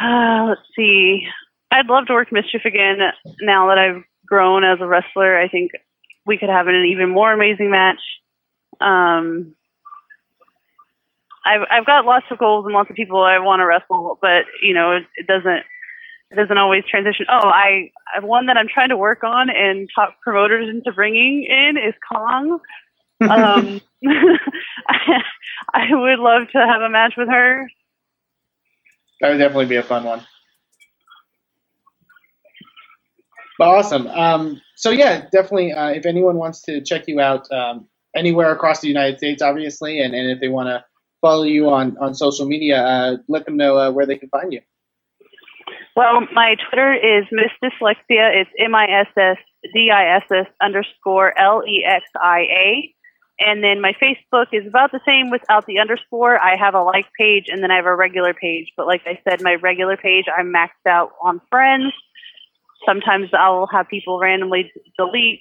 [0.00, 1.26] uh, let's see.
[1.70, 2.98] I'd love to work Mischief again
[3.40, 5.38] now that I've grown as a wrestler.
[5.38, 5.72] I think
[6.24, 8.00] we could have an even more amazing match.
[8.80, 9.54] Um,
[11.44, 14.44] I've I've got lots of goals and lots of people I want to wrestle, but
[14.62, 15.62] you know it, it doesn't
[16.30, 17.26] it doesn't always transition.
[17.28, 21.76] Oh, I one that I'm trying to work on and talk promoters into bringing in
[21.76, 22.58] is Kong.
[23.20, 23.80] um,
[24.88, 25.20] I,
[25.72, 27.68] I would love to have a match with her.
[29.20, 30.26] That would definitely be a fun one.
[33.64, 34.06] Awesome.
[34.08, 35.72] Um, so yeah, definitely.
[35.72, 40.00] Uh, if anyone wants to check you out um, anywhere across the United States, obviously,
[40.00, 40.84] and, and if they want to
[41.20, 44.52] follow you on, on social media, uh, let them know uh, where they can find
[44.52, 44.60] you.
[45.96, 48.42] Well, my Twitter is Miss Dyslexia.
[48.42, 49.38] It's M I S S
[49.72, 52.94] D I S S underscore L E X I A.
[53.38, 56.38] And then my Facebook is about the same without the underscore.
[56.38, 58.72] I have a like page and then I have a regular page.
[58.76, 61.92] But like I said, my regular page, I'm maxed out on friends.
[62.84, 65.40] Sometimes I'll have people randomly delete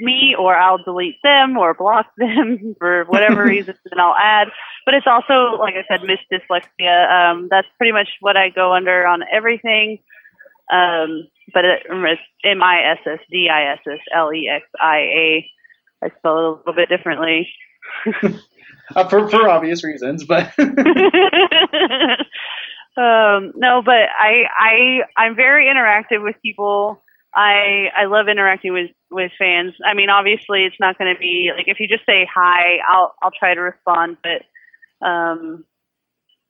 [0.00, 4.48] me or I'll delete them or block them for whatever reason and I'll add.
[4.84, 7.10] But it's also, like I said, Miss Dyslexia.
[7.10, 9.98] Um, that's pretty much what I go under on everything.
[10.72, 14.66] Um, but it, it's M I S S D I S S L E X
[14.80, 15.50] I A.
[16.02, 17.48] I spell it a little bit differently.
[18.96, 20.52] uh, for for obvious reasons, but
[22.96, 27.02] um, no, but I I I'm very interactive with people.
[27.34, 29.74] I I love interacting with with fans.
[29.84, 33.14] I mean, obviously, it's not going to be like if you just say hi, I'll
[33.22, 35.64] I'll try to respond, but um,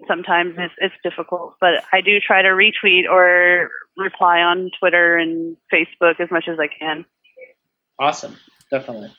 [0.07, 1.55] sometimes it's it's difficult.
[1.61, 6.59] But I do try to retweet or reply on Twitter and Facebook as much as
[6.59, 7.07] I can.
[7.99, 8.37] awesome,
[8.71, 9.11] definitely.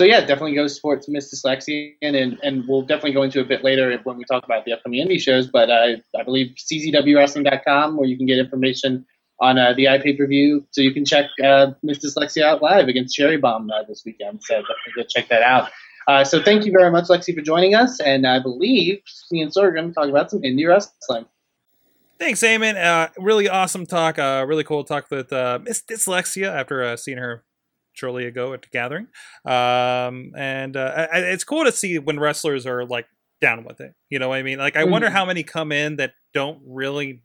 [0.00, 3.62] So yeah, definitely go support Miss Dyslexia, and, and we'll definitely go into a bit
[3.62, 5.46] later when we talk about the upcoming indie shows.
[5.46, 9.04] But uh, I believe czwwrestling.com where you can get information
[9.40, 12.88] on uh, the iPay per view, so you can check uh, Miss Dyslexia out live
[12.88, 14.40] against Cherry Bomb uh, this weekend.
[14.42, 15.68] So definitely go check that out.
[16.08, 19.52] Uh, so thank you very much, Lexi, for joining us, and I believe me and
[19.52, 21.26] Sorg are going to talk about some indie wrestling.
[22.18, 22.82] Thanks, Eamon.
[22.82, 24.18] Uh, really awesome talk.
[24.18, 27.44] Uh, really cool talk with uh, Miss Dyslexia after uh, seeing her
[28.00, 29.06] shortly ago at the gathering.
[29.44, 33.06] Um, and uh, I, it's cool to see when wrestlers are like
[33.40, 33.94] down with it.
[34.08, 34.58] You know what I mean?
[34.58, 35.12] Like, I wonder Mhm.
[35.12, 37.22] how many come in that don't really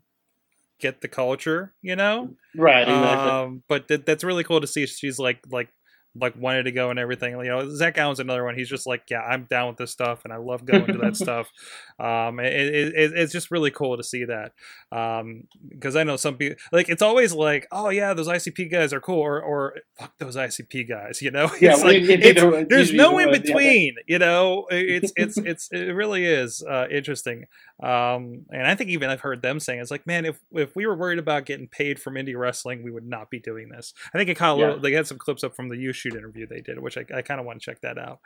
[0.80, 1.74] get the culture.
[1.82, 2.36] You know?
[2.56, 2.88] Right.
[2.88, 3.32] Exactly.
[3.32, 4.86] Um, but th- that's really cool to see.
[4.86, 5.70] She's like like
[6.16, 7.34] like wanted to go and everything.
[7.38, 8.56] You know, Zach Allen's another one.
[8.56, 11.16] He's just like, yeah, I'm down with this stuff, and I love going to that
[11.26, 11.52] stuff.
[12.00, 14.54] Um, it, it, it, it's just really cool to see that.
[14.92, 18.94] Um, because I know some people like it's always like, oh yeah, those ICP guys
[18.94, 21.22] are cool, or or fuck those ICP guys.
[21.22, 23.32] You know, Yeah, it's well, like it- it- it's- it- there's no in one or
[23.34, 23.44] the other.
[23.44, 23.96] between.
[24.08, 27.46] You know, it's it's it's it really is uh, interesting.
[27.84, 30.86] Um, and I think even I've heard them saying it's like, man, if if we
[30.86, 33.94] were worried about getting paid from indie wrestling, we would not be doing this.
[34.14, 34.76] I think it caught a little.
[34.76, 34.82] Yeah.
[34.82, 37.22] They had some clips up from the U Shoot interview they did, which I, I
[37.24, 38.20] kind of want to check that out.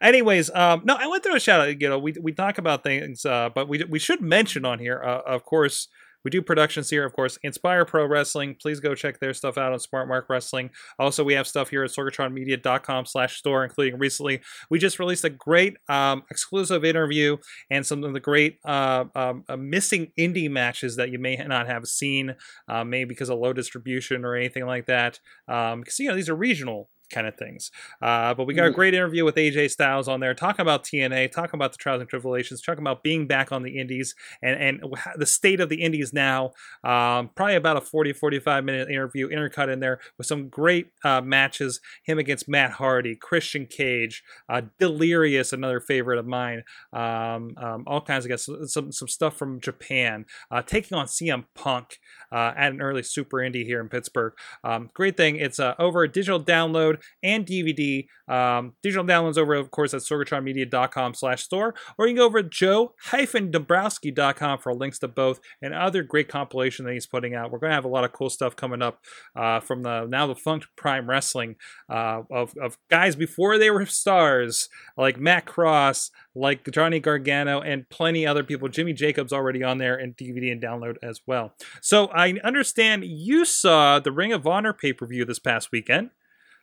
[0.00, 1.80] Anyways, um, no, I went through a shout out.
[1.80, 5.02] You know, we we talk about things, uh, but we we should mention on here,
[5.04, 5.88] uh, of course.
[6.24, 7.38] We do productions here, of course.
[7.44, 8.56] Inspire Pro Wrestling.
[8.60, 10.70] Please go check their stuff out on Smart Mark Wrestling.
[10.98, 15.30] Also, we have stuff here at sorgatronmedia.com slash store, including recently we just released a
[15.30, 17.36] great um, exclusive interview
[17.70, 21.68] and some of the great uh, um, uh, missing indie matches that you may not
[21.68, 22.34] have seen,
[22.66, 25.20] uh, maybe because of low distribution or anything like that.
[25.46, 27.70] Um, because you know these are regional kind of things.
[28.02, 28.74] Uh, but we got a Mhm.
[28.74, 32.08] great interview with AJ Styles on there, talking about TNA, talking about the trials and
[32.10, 36.12] tribulations, talking about being back on the Indies and and the state of the Indies
[36.12, 36.52] now.
[36.84, 41.20] Um, probably about a 40 45 minute interview intercut in there with some great uh,
[41.20, 41.80] matches.
[42.04, 46.62] Him against Matt Hardy, Christian Cage, uh, Delirious, another favorite of mine.
[46.92, 51.44] Um, um, all kinds of guys, some some stuff from Japan, uh, taking on CM
[51.54, 51.98] Punk
[52.32, 54.32] uh, at an early Super Indy here in Pittsburgh.
[54.64, 58.06] Um, great thing, it's uh, over a digital download and DVD.
[58.28, 62.42] Um, digital downloads over, of course, at sorgatronmedia.com slash store, or you can go over
[62.42, 67.50] to joe-dombrowski.com for links to both and other great compilation that he's putting out.
[67.50, 69.00] We're going to have a lot of cool stuff coming up
[69.36, 70.36] uh, from the now the
[70.76, 71.56] Prime Wrestling
[71.90, 77.88] uh, of, of guys before they were stars, like Matt Cross, like Johnny Gargano, and
[77.88, 78.68] plenty other people.
[78.68, 81.54] Jimmy Jacobs already on there in DVD and download as well.
[81.80, 86.10] So I understand you saw the Ring of Honor pay per view this past weekend.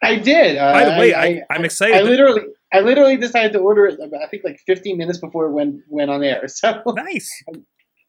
[0.04, 0.58] I did.
[0.58, 1.96] Uh, By the way, I, I, am excited.
[1.96, 2.42] I literally,
[2.74, 4.00] I literally decided to order it.
[4.02, 6.44] I think like 15 minutes before it went went on air.
[6.48, 7.32] So, nice.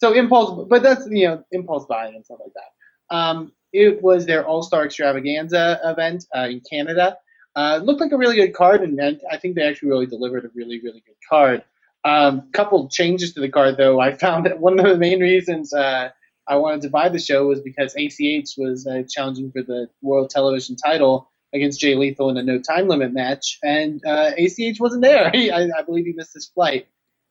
[0.00, 3.16] so impulse, but that's you know impulse buying and stuff like that.
[3.16, 7.16] Um, it was their All Star Extravaganza event uh, in Canada.
[7.56, 10.06] Uh, it looked like a really good card, and I I think they actually really
[10.06, 11.62] delivered a really really good card.
[12.04, 14.00] Um, couple changes to the card though.
[14.00, 16.10] I found that one of the main reasons uh,
[16.46, 20.30] I wanted to buy the show was because ACH was uh, challenging for the World
[20.30, 25.02] Television title against Jay Lethal in a no time limit match, and uh, ACH wasn't
[25.02, 25.26] there.
[25.34, 26.86] I, I believe he missed his flight,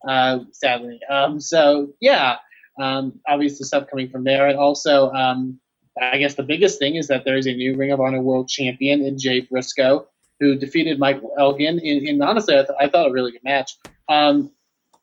[0.08, 1.00] uh, sadly.
[1.10, 2.38] Um, so yeah,
[2.82, 5.60] um, obviously stuff coming from there, and also um,
[6.02, 8.48] I guess the biggest thing is that there is a new Ring of Honor World
[8.48, 10.08] Champion in Jay Briscoe
[10.40, 13.78] who defeated Michael Elgin in, in honestly I, th- I thought a really good match.
[14.10, 14.52] Um,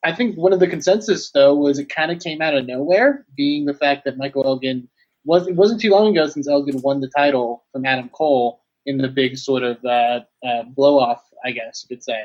[0.03, 3.27] I think one of the consensus though was it kind of came out of nowhere,
[3.37, 4.89] being the fact that Michael Elgin
[5.25, 8.99] was it wasn't too long ago since Elgin won the title from Adam Cole in
[8.99, 12.25] the big sort of uh, uh, blow off, I guess you could say.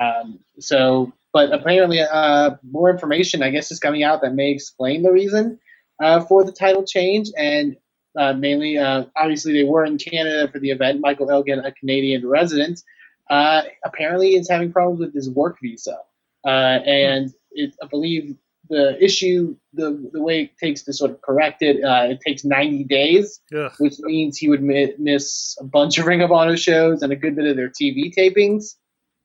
[0.00, 5.02] Um, so, but apparently, uh, more information, I guess, is coming out that may explain
[5.02, 5.58] the reason
[6.02, 7.30] uh, for the title change.
[7.36, 7.76] And
[8.16, 8.76] uh, mainly.
[8.78, 11.00] Uh, obviously, they were in Canada for the event.
[11.00, 12.82] Michael Elgin, a Canadian resident,
[13.30, 15.98] apparently is having problems with his work visa,
[16.44, 18.36] and it, I believe
[18.68, 22.44] the issue, the the way it takes to sort of correct it, uh, it takes
[22.44, 23.72] 90 days, Ugh.
[23.78, 27.16] which means he would mi- miss a bunch of Ring of Honor shows and a
[27.16, 28.74] good bit of their TV tapings.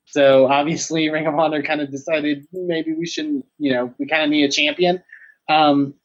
[0.05, 4.23] So obviously, Ring of Honor kind of decided maybe we shouldn't, you know, we kind
[4.23, 5.03] of need a champion.
[5.49, 5.95] Um,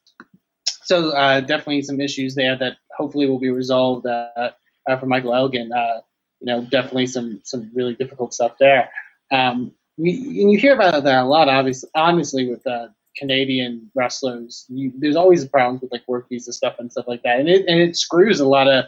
[0.83, 4.51] so uh, definitely some issues there that hopefully will be resolved uh,
[4.87, 5.71] uh, for Michael Elgin.
[5.71, 6.01] Uh,
[6.39, 8.89] you know, definitely some some really difficult stuff there.
[9.31, 12.87] Um, we, and you hear about that a lot, obviously, honestly, with uh,
[13.19, 14.65] Canadian wrestlers.
[14.69, 17.65] You, there's always problems with like work visa stuff and stuff like that, and it
[17.67, 18.85] and it screws a lot of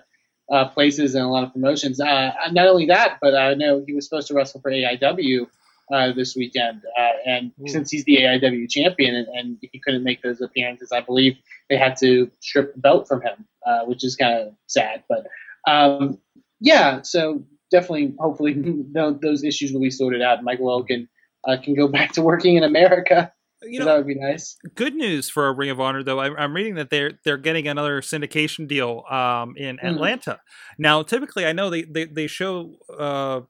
[0.51, 1.99] uh, places and a lot of promotions.
[1.99, 5.47] Uh, not only that, but I know he was supposed to wrestle for AIW
[5.93, 7.67] uh, this weekend, uh, and Ooh.
[7.67, 11.37] since he's the AIW champion and, and he couldn't make those appearances, I believe
[11.69, 15.03] they had to strip the belt from him, uh, which is kind of sad.
[15.09, 15.27] But
[15.67, 16.17] um,
[16.59, 18.55] yeah, so definitely, hopefully,
[18.93, 20.43] those issues will be sorted out.
[20.43, 21.07] Michael Elgin
[21.47, 23.31] uh, can go back to working in America.
[23.63, 24.57] You know, that would be nice.
[24.75, 26.19] good news for a Ring of Honor, though.
[26.19, 29.83] I, I'm reading that they're they're getting another syndication deal um, in Mhm.
[29.95, 30.39] Atlanta.
[30.79, 33.41] Now, typically, I know they they, they show uh,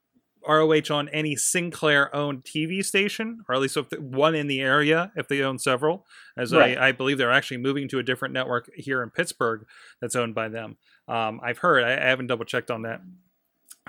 [0.45, 5.11] ROH on any Sinclair owned TV station, or at least if one in the area
[5.15, 6.05] if they own several.
[6.37, 6.77] As Right.
[6.77, 9.65] I, I believe they're actually moving to a different network here in Pittsburgh
[10.01, 10.77] that's owned by them.
[11.07, 11.83] Um, I've heard.
[11.83, 13.01] I, I haven't double checked on that.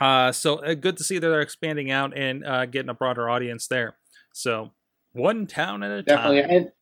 [0.00, 3.28] Uh, so uh, good to see that they're expanding out and uh, getting a broader
[3.28, 3.96] audience there.
[4.32, 4.72] So
[5.12, 6.50] one town at a definitely time.
[6.50, 6.72] and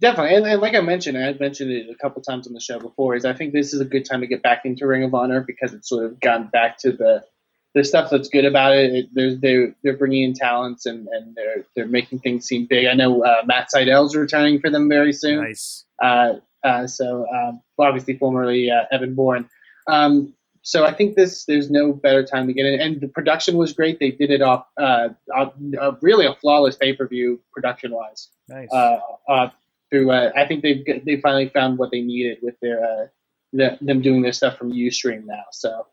[0.00, 2.60] definitely and, and like i mentioned i had mentioned it a couple times on the
[2.60, 5.04] show before is i think this is a good time to get back into ring
[5.04, 7.22] of honor because it's sort of gone back to the
[7.74, 11.34] the stuff that's good about it, it there's they're they're bringing in talents and, and
[11.36, 12.86] they're they're making things seem big.
[12.86, 15.42] I know uh, Matt Sydal's returning for them very soon.
[15.42, 15.84] Nice.
[16.02, 19.48] Uh, uh, so um, obviously formerly uh, Evan Bourne.
[19.86, 20.34] Um,
[20.70, 23.72] so I think this there's no better time to get in, and the production was
[23.72, 23.98] great.
[23.98, 28.28] They did it off uh, off- uh, really a flawless pay per view production wise.
[28.48, 28.68] Nice.
[28.72, 29.50] Uh, uh,
[29.90, 33.06] through uh, I think they've they finally found what they needed with their uh,
[33.52, 35.42] the, them doing their stuff from UStream now.
[35.50, 35.88] So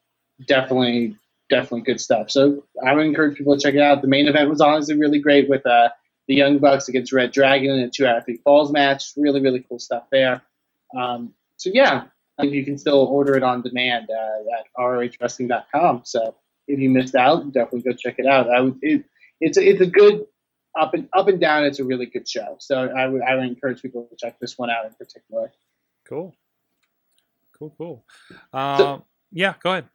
[0.46, 1.18] definitely
[1.50, 2.30] definitely good stuff.
[2.30, 4.04] So I would encourage people to check it out.
[4.04, 5.90] The main event was honestly really great with uh,
[6.28, 9.06] the Young Bucks against Red Dragon in a two out of three falls match.
[9.18, 10.44] Really really cool stuff there.
[10.96, 12.04] Um, so yeah,
[12.44, 16.02] you can still order it on demand uh, at rohwrestling.com.
[16.06, 16.36] So
[16.68, 18.50] if you missed out, definitely go check it out.
[18.50, 19.06] I would, it,
[19.40, 20.26] it's a, it's a good
[20.80, 21.64] up and up and down.
[21.64, 22.58] It's a really good show.
[22.60, 25.52] So I would I would encourage people to check this one out in particular.
[26.08, 26.36] Cool.
[27.58, 28.06] Cool, cool.
[28.54, 29.86] Um, yeah, go ahead.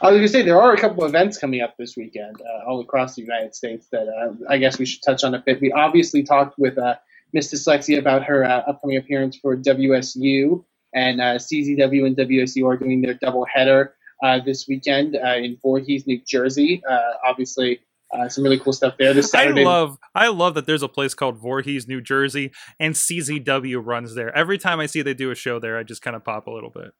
[0.00, 2.80] I was gonna say there are a couple events coming up this weekend uh, all
[2.80, 5.60] across the United States that uh, I guess we should touch on a bit.
[5.60, 6.96] We obviously talked with uh,
[7.32, 12.76] Miss Dyslexia about her uh, upcoming appearance for WSU, and uh, CZW and WSU are
[12.76, 16.82] doing their double header uh, this weekend uh, in Voorhees, New Jersey.
[16.88, 17.80] Uh, obviously,
[18.14, 19.12] uh, some really cool stuff there.
[19.12, 22.94] This Saturday, I love I love that there's a place called Voorhees, New Jersey, and
[22.94, 24.34] CZW runs there.
[24.36, 26.50] Every time I see they do a show there, I just kind of pop a
[26.50, 26.92] little bit.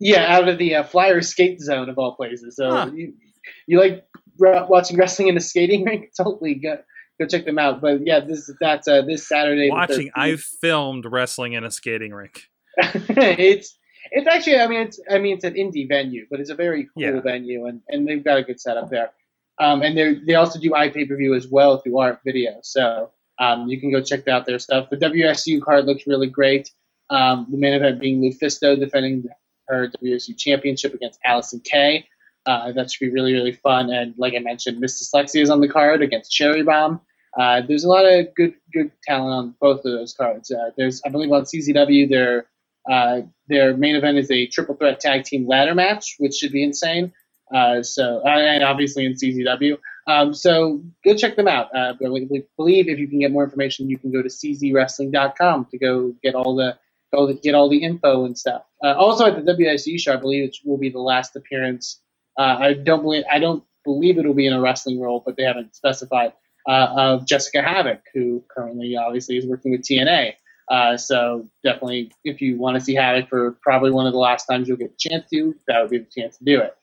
[0.00, 2.56] yeah, out of the uh, Flyer skate zone of all places.
[2.56, 2.90] So Huh.
[2.94, 3.12] you,
[3.66, 4.04] you like
[4.38, 6.10] watching wrestling in a skating rink?
[6.16, 6.78] Totally go
[7.20, 7.80] go check them out.
[7.80, 9.70] But yeah, this that's uh, this Saturday.
[9.70, 12.48] Watching, I've filmed wrestling in a skating rink.
[13.08, 13.76] it's
[14.12, 16.84] it's actually I mean it's I mean it's an indie venue, but it's a very
[16.84, 17.20] cool Yeah.
[17.20, 19.10] venue and, and they've got a good setup there.
[19.58, 22.58] Um, and they they also do iPay per view as well if through Art Video,
[22.62, 24.90] so um, you can go check out their stuff.
[24.90, 26.70] The WSU card looks really great.
[27.08, 29.24] Um, the main event being Lufisto defending
[29.68, 32.06] her WSU championship against Allysin Kay.
[32.44, 33.90] Uh, that should be really really fun.
[33.90, 37.00] And like I mentioned, Miss Dyslexia is on the card against Cherry Bomb.
[37.38, 40.50] Uh, there's a lot of good good talent on both of those cards.
[40.50, 42.46] Uh, there's I believe on CZW their
[42.90, 46.62] uh, their main event is a triple threat tag team ladder match, which should be
[46.62, 47.12] insane.
[47.54, 49.78] Uh, so uh, and obviously in CZW.
[50.08, 51.74] Um, so go check them out.
[51.76, 56.14] Uh, believe if you can get more information, you can go to czwrestling.com to go
[56.22, 56.78] get all the
[57.14, 58.62] go get all the info and stuff.
[58.84, 62.00] Uh, also at the WSU show, I believe it will be the last appearance.
[62.38, 65.44] Uh, I don't believe I don't believe it'll be in a wrestling role, but they
[65.44, 66.32] haven't specified.
[66.68, 70.34] Of Jessicka Havok, who currently obviously is working with TNA.
[70.68, 74.46] Uh, so definitely, if you want to see Havok for probably one of the last
[74.46, 76.76] times you'll get a chance to, that would be the chance to do it.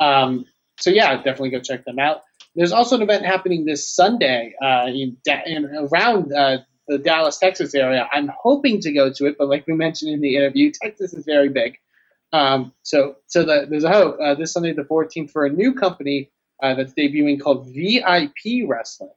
[0.00, 0.46] Um,
[0.78, 2.22] so yeah, definitely go check them out.
[2.54, 5.16] There's also an event happening this Sunday uh, in,
[5.46, 8.08] in around uh, the Dallas, Texas area.
[8.12, 11.24] I'm hoping to go to it, but like we mentioned in the interview, Texas is
[11.24, 11.76] very big.
[12.32, 15.72] Um, so so the, there's a hope uh, this Sunday the 14th for a new
[15.72, 16.30] company
[16.62, 19.10] uh, that's debuting called VIP Wrestling.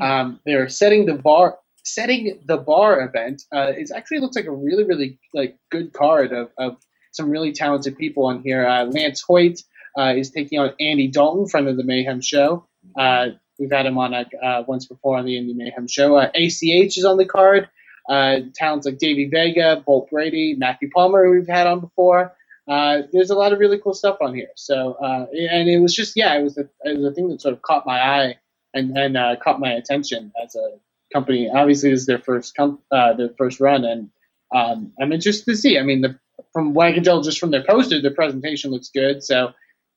[0.00, 4.52] Um, they're setting the bar setting the bar event, uh, it actually looks like a
[4.52, 6.76] really, really like good card of, of
[7.12, 8.66] some really talented people on here.
[8.66, 9.62] Uh, Lance Hoyt
[9.96, 12.66] uh, is taking on Andy Dalton, friend of the Mayhem Show.
[12.98, 13.28] Uh,
[13.58, 16.18] we've had him on uh, once before on the Indie Mayhem Show.
[16.18, 17.68] ACH is on the card.
[18.08, 22.34] talents like Davey Vega, Bolt Brady, Matthew Palmer, who we've had on before.
[22.66, 24.50] there's a lot of really cool stuff on here.
[24.56, 27.54] So, and it was just, yeah, it was, a, it was a thing that sort
[27.54, 28.38] of caught my eye
[28.74, 30.78] and, and caught my attention as a
[31.16, 31.48] company.
[31.48, 34.10] Obviously, this is their first com- uh, their first run, and
[34.54, 35.78] um, I'm interested to see.
[35.78, 36.18] I mean, the,
[36.52, 39.24] from what I can tell, just from their poster, the presentation looks good.
[39.24, 39.52] So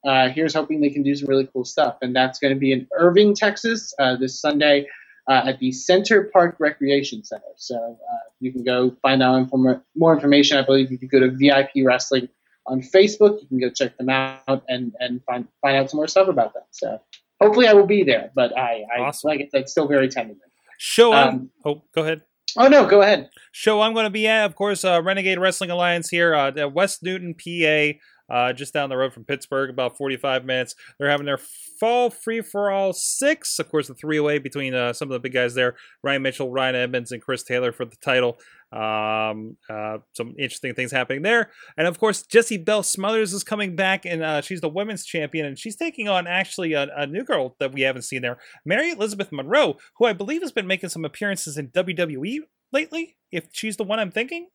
[0.07, 2.71] uh, here's hoping they can do some really cool stuff, and that's going to be
[2.71, 4.87] in Irving, Texas, uh, this Sunday.
[5.27, 7.53] Uh, at the Senter Park Recreation Center.
[7.55, 10.57] So uh, you can go find out inform- more information.
[10.57, 12.29] I believe if you go to VIP Wrestling
[12.65, 16.07] on Facebook, you can go check them out and, and find find out some more
[16.07, 16.63] stuff about them.
[16.71, 16.99] So
[17.39, 19.29] hopefully I will be there, but I, I awesome.
[19.29, 20.48] like I said, still very tentative.
[20.81, 22.21] Show um, oh, go ahead.
[22.57, 23.29] Oh no, go ahead.
[23.51, 26.73] Show I'm going to be at, of course, uh, Renegade Wrestling Alliance here, uh, at
[26.73, 27.99] West Newton, PA.
[28.29, 30.75] Uh, just down the road from Pittsburgh, about 45 minutes.
[30.97, 31.39] They're having their
[31.79, 33.59] fall free for all six.
[33.59, 36.51] Of course, the three way between uh, some of the big guys there Ryan Mitchell,
[36.51, 38.37] Ryan Edmonds, and Chris Taylor for the title.
[38.71, 41.49] Um, uh, some interesting things happening there.
[41.75, 45.45] And of course, Jessie Belle Smothers is coming back, and uh, she's the women's champion,
[45.45, 48.91] and she's taking on actually a, a, new girl that we haven't seen there, Mary
[48.91, 53.17] Elizabeth Monroe, who I believe has been making some appearances in WWE lately.
[53.31, 54.49] If she's the one I'm thinking.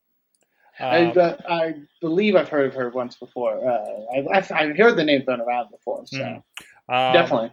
[0.80, 3.66] I, um, uh, I, believe I've heard of her once before.
[3.66, 6.36] Uh, I've, I've, heard the name thrown around before, so mm.
[6.88, 7.52] um, definitely.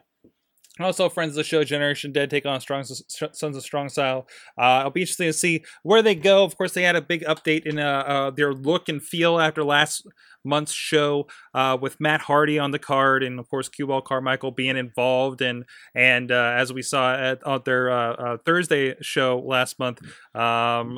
[0.79, 4.27] Also, friends of the show, Generation Dead take on Strong Sons of Strong Style.
[4.57, 6.43] Uh, it'll be interesting to see where they go.
[6.43, 9.63] Of course, they had a big update in uh, uh, their look and feel after
[9.63, 10.07] last
[10.43, 14.77] month's show uh, with Matt Hardy on the card, and of course, Q-Ball Carmichael being
[14.77, 15.41] involved.
[15.41, 15.65] And
[15.95, 20.01] and uh, as we saw at, their uh, Thursday show last month,
[20.35, 20.95] um,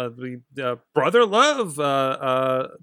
[0.54, 1.76] the Brother Love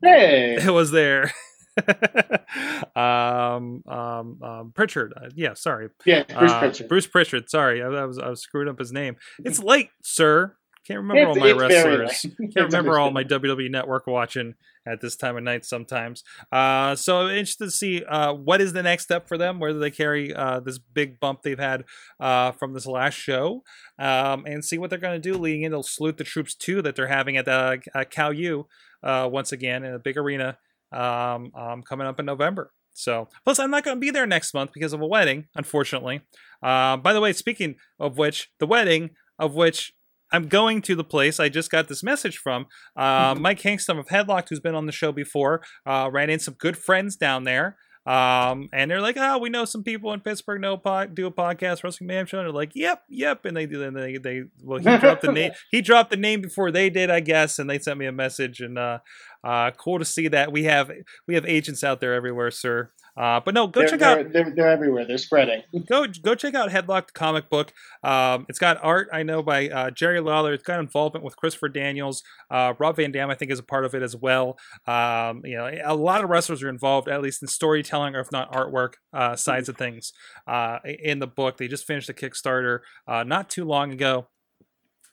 [0.02, 0.68] hey.
[0.70, 1.32] was there.
[2.96, 5.12] um, um, um, Pritchard.
[5.16, 5.88] Uh, yeah, sorry.
[6.04, 6.88] Yeah, Bruce uh, Pritchard.
[6.88, 7.50] Bruce Pritchard.
[7.50, 9.16] Sorry, I, I, was I was screwing up his name.
[9.44, 10.56] It's late, sir.
[10.86, 12.26] Can't remember it's, all my wrestlers.
[12.54, 14.54] Can't remember all my WWE Network watching
[14.90, 16.24] at this time of night sometimes.
[16.50, 19.90] Uh, so interested to see uh, what is the next step for them, whether they
[19.90, 21.84] carry uh, this big bump they've had
[22.18, 23.62] uh, from this last show,
[23.98, 26.96] um, and see what they're going to do leading into Salute the Troops 2 that
[26.96, 28.66] they're having at the uh, Cal U
[29.02, 30.58] uh, once again in a big arena
[30.92, 32.72] um, um, coming up in November.
[32.92, 36.22] So, plus, I'm not going to be there next month because of a wedding, unfortunately.
[36.62, 39.94] Uh, by the way, speaking of which, the wedding of which
[40.32, 42.66] I'm going to the place I just got this message from.
[42.96, 46.54] Uh, Mike Kingston of Headlocked, who's been on the show before, uh, ran in some
[46.54, 47.76] good friends down there.
[48.06, 51.30] Um, and they're like, oh, we know some people in Pittsburgh know pod, do a
[51.30, 52.38] podcast, Wrestling Mayhem Show.
[52.38, 53.44] And they're like, yep, yep.
[53.44, 56.40] And they do, and they, they, well, he dropped the name, he dropped the name
[56.40, 57.58] before they did, I guess.
[57.58, 58.98] And they sent me a message and, uh,
[59.44, 60.90] uh, cool to see that we have,
[61.28, 62.90] we have agents out there everywhere, sir.
[63.16, 64.32] Uh, but no, go they're, check they're, out.
[64.32, 65.04] They're, they're everywhere.
[65.06, 65.62] They're spreading.
[65.88, 67.72] Go go check out Headlocked comic book.
[68.02, 70.52] Um, it's got art I know by uh, Jerry Lawler.
[70.52, 72.22] It's got involvement with Christopher Daniels.
[72.50, 74.58] Uh, Rob Van Dam I think is a part of it as well.
[74.86, 78.30] Um, you know, a lot of wrestlers are involved, at least in storytelling or if
[78.32, 80.12] not artwork uh, sides of things.
[80.46, 84.28] Uh, in the book, they just finished a Kickstarter uh, not too long ago.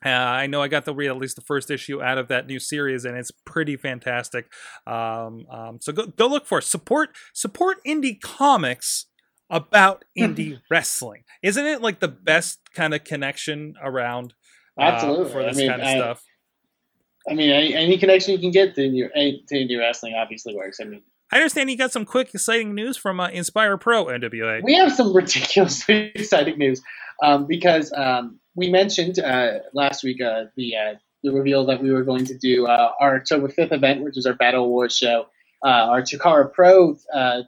[0.07, 2.47] Uh, I know I got to read at least the first issue out of that
[2.47, 4.45] new series, and it's pretty fantastic.
[4.85, 6.63] Um, um, so go go look for it.
[6.63, 9.07] support support indie comics
[9.49, 11.23] about indie wrestling.
[11.41, 14.33] Isn't it like the best kind of connection around?
[14.79, 16.23] Uh, Absolutely for this I mean, kind of I, stuff.
[17.29, 20.79] I mean, any, any, connection you can get to indie, to indie wrestling obviously works.
[20.79, 21.01] I mean,
[21.31, 24.63] I understand you got some quick, exciting news from uh, Inspire Pro NWA.
[24.63, 26.81] We have some ridiculously exciting news
[27.21, 31.91] um, because um, we mentioned uh, last week uh, the uh, the reveal that we
[31.91, 35.25] were going to do uh, our October 5th event, which is our Battle Awards show,
[35.65, 37.41] uh, our Chikara Pro uh,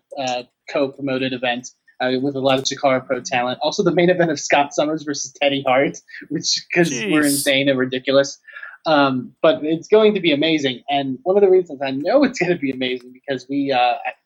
[0.69, 1.69] co-promoted event
[2.01, 3.59] with a lot of Chikara Pro talent.
[3.61, 5.99] Also, the main event of Scott Summers versus Teddy Hart,
[6.29, 8.39] which because we're insane and ridiculous.
[8.85, 10.83] Um, but it's going to be amazing.
[10.89, 13.75] And one of the reasons I know it's going to be amazing because we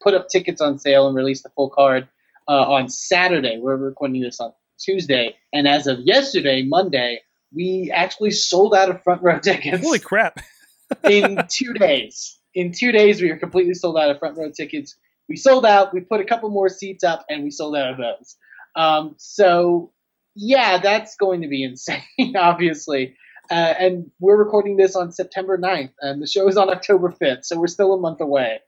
[0.02, 2.08] put up tickets on sale and released the full card
[2.48, 3.60] on Saturday.
[3.60, 7.22] We're recording this on Tuesday, and as of yesterday, Monday,
[7.54, 9.84] we actually sold out of front row tickets.
[9.84, 10.40] Holy crap!
[11.04, 12.38] in two days.
[12.56, 14.96] In two days, we were completely sold out of front row tickets.
[15.28, 15.94] We sold out.
[15.94, 18.36] We put a couple more seats up, and we sold out of those.
[18.76, 19.92] Um, so,
[20.36, 23.16] yeah, that's going to be insane, obviously.
[23.54, 27.46] Uh, and we're recording this on September 9th, and the show is on October 5th,
[27.46, 28.62] so we're still a month away.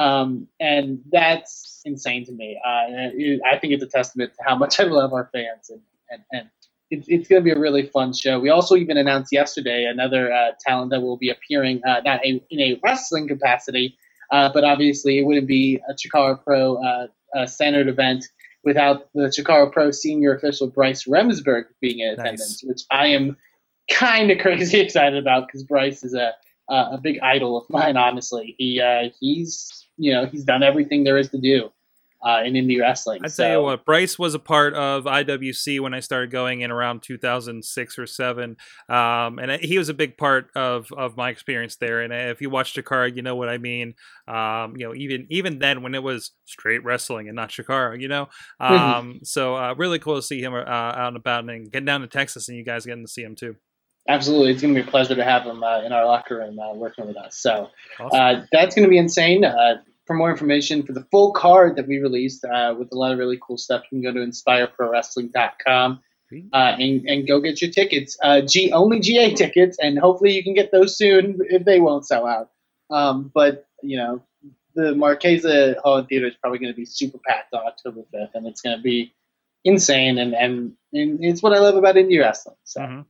[0.00, 2.60] Um, and that's insane to me.
[2.66, 5.80] Uh, it, I think it's a testament to how much I love our fans and,
[6.10, 6.50] and, and
[6.90, 8.40] it's, it's going to be a really fun show.
[8.40, 12.42] We also even announced yesterday another uh, talent that will be appearing, uh, not a,
[12.50, 13.96] in a wrestling capacity,
[14.32, 17.06] uh, but obviously it wouldn't be a Chikara Pro uh,
[17.36, 18.24] uh, standard event
[18.64, 23.36] without the Chikara Pro senior official Bryce Remsburg being in attendance, which I am
[23.90, 26.32] kind of crazy excited about because Bryce is a
[26.68, 27.96] a big idol of mine.
[27.96, 31.70] Honestly, he uh, he's you know he's done everything there is to do
[32.24, 33.20] uh, in indie wrestling.
[33.22, 33.42] I so.
[33.42, 37.02] tell you what, Bryce was a part of IWC when I started going in around
[37.02, 38.56] 2006 or seven,
[38.88, 42.00] um, and he was a big part of of my experience there.
[42.00, 43.94] And if you watch Chikara, you know what I mean.
[44.26, 48.08] Um, you know, even even then when it was straight wrestling and not Chikara, you
[48.08, 48.28] know.
[48.58, 49.24] Um, Mm-hmm.
[49.24, 52.06] So uh, really cool to see him uh, out and about and getting down to
[52.06, 53.56] Texas, and you guys getting to see him too.
[54.06, 56.58] Absolutely, it's going to be a pleasure to have him uh, in our locker room
[56.58, 57.38] uh, working with us.
[57.38, 58.20] So Awesome.
[58.20, 59.44] uh, that's going to be insane.
[59.44, 59.76] Uh,
[60.06, 63.18] for more information for the full card that we released uh, with a lot of
[63.18, 66.00] really cool stuff, you can go to inspireprowrestling.com
[66.52, 68.18] uh, and, and go get your tickets.
[68.22, 72.06] Uh, G only GA tickets, and hopefully you can get those soon if they won't
[72.06, 72.50] sell out.
[72.90, 74.22] Um, but you know,
[74.74, 78.34] the Marchesa Hall and Theater is probably going to be super packed on October fifth,
[78.34, 79.14] and it's going to be
[79.64, 80.18] insane.
[80.18, 82.56] And, and and it's what I love about indie wrestling.
[82.64, 82.80] So.
[82.80, 83.04] Mhm.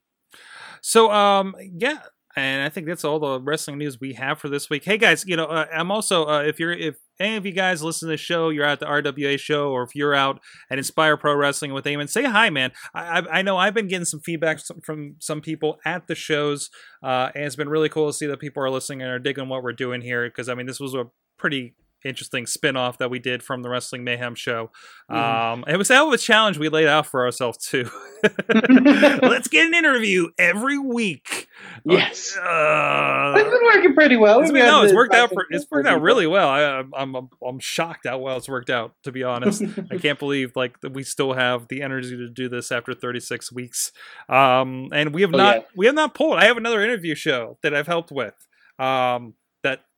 [0.86, 2.00] So, um, yeah,
[2.36, 4.84] and I think that's all the wrestling news we have for this week.
[4.84, 7.82] Hey guys, you know, uh, I'm also uh, if you're if any of you guys
[7.82, 11.16] listen to the show, you're at the RWA show, or if you're out at Inspire
[11.16, 12.70] Pro Wrestling with Eamon, say hi, man.
[12.94, 16.68] I, I, I know I've been getting some feedback from, some people at the shows,
[17.02, 19.48] uh, and it's been really cool to see that people are listening and are digging
[19.48, 20.28] what we're doing here.
[20.28, 21.04] Because I mean, this was a
[21.38, 24.70] pretty interesting spin-off that we did from the Wrestling Mayhem show.
[25.08, 27.88] Um, it was that was a challenge we laid out for ourselves too.
[28.54, 31.48] Let's get an interview every week.
[31.84, 32.36] Yes.
[32.36, 34.40] Uh, It's been working pretty well.
[34.40, 35.30] it's, We've no, it's worked out.
[35.32, 36.48] For, it's worked out really well.
[36.48, 38.92] I, I'm, I'm I'm shocked how well it's worked out.
[39.04, 42.48] To be honest, I can't believe like that we still have the energy to do
[42.48, 43.92] this after 36 weeks.
[44.28, 45.62] Um, and we have Oh, not yeah.
[45.76, 46.38] we have not pulled.
[46.38, 48.34] I have another interview show that I've helped with.
[48.78, 49.34] Um,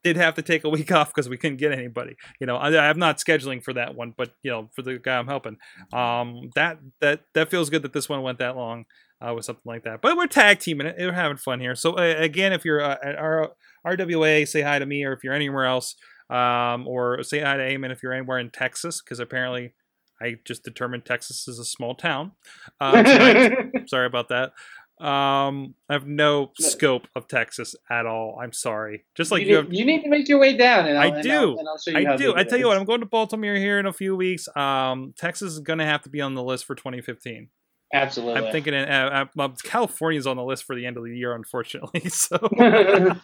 [0.07, 2.17] did have to take a week off because we couldn't get anybody.
[2.41, 5.19] You know, I, I'm not scheduling for that one, but you know, for the guy
[5.19, 5.57] I'm helping,
[5.93, 8.85] um, that that that feels good that this one went that long
[9.21, 10.01] uh, with something like that.
[10.01, 10.97] But we're tag teaming it.
[10.97, 11.75] We're having fun here.
[11.75, 13.53] So uh, again, if you're uh, at our
[13.85, 15.97] RWA, say hi to me, or if you're anywhere else,
[16.31, 19.75] um, or say hi to Eamon if you're anywhere in Texas, because apparently
[20.23, 22.33] I just determined Texas is a small town.
[22.81, 23.51] Uh.
[23.87, 24.53] Sorry about that.
[24.99, 28.39] Um, I have no scope of Texas at all.
[28.41, 29.05] I'm sorry.
[29.15, 30.87] Just like you, you, need, have, you need to make your way down.
[30.87, 31.31] And I I'll, and do.
[31.31, 32.35] I'll, and I'll show you I do.
[32.35, 32.79] I tell you what.
[32.79, 34.49] I'm going to Baltimore here in a few weeks.
[34.57, 37.49] Um, Texas is going to have to be on the list for 2015.
[37.93, 38.43] Absolutely.
[38.43, 42.03] I'm thinking uh, uh, California's on the list for the end of the year, unfortunately.
[42.11, 42.37] So,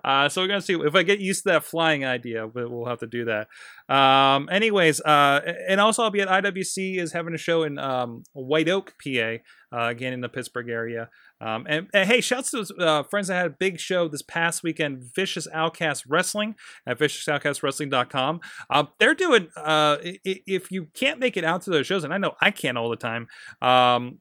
[0.04, 2.86] uh, so we're gonna see if I get used to that flying idea, but we'll
[2.86, 3.48] have to do that.
[3.94, 8.22] Um, anyways, uh, and also I'll be at IWC is having a show in um,
[8.32, 9.36] White Oak, PA,
[9.72, 11.08] uh, again in the Pittsburgh area.
[11.40, 14.62] Um, and, and hey, shouts to uh, friends that had a big show this past
[14.62, 16.54] weekend, Vicious Outcast Wrestling
[16.86, 18.40] at viciousoutcastwrestling.com.
[18.68, 22.18] Um, they're doing, uh, if you can't make it out to those shows, and I
[22.18, 23.28] know I can't all the time,
[23.62, 24.18] um,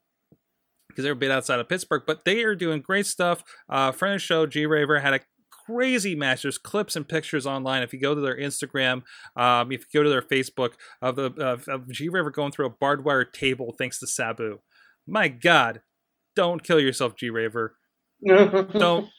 [0.87, 3.43] because they're a bit outside of Pittsburgh, but they are doing great stuff.
[3.69, 5.19] Uh, friend of the show, G Raver, had a
[5.69, 6.43] crazy match.
[6.43, 7.83] There's clips and pictures online.
[7.83, 9.03] If you go to their Instagram,
[9.35, 12.67] um, if you go to their Facebook of the of, of G Raver going through
[12.67, 14.59] a barbed wire table thanks to Sabu.
[15.07, 15.81] My God,
[16.35, 17.75] don't kill yourself, G Raver.
[18.25, 19.09] Don't.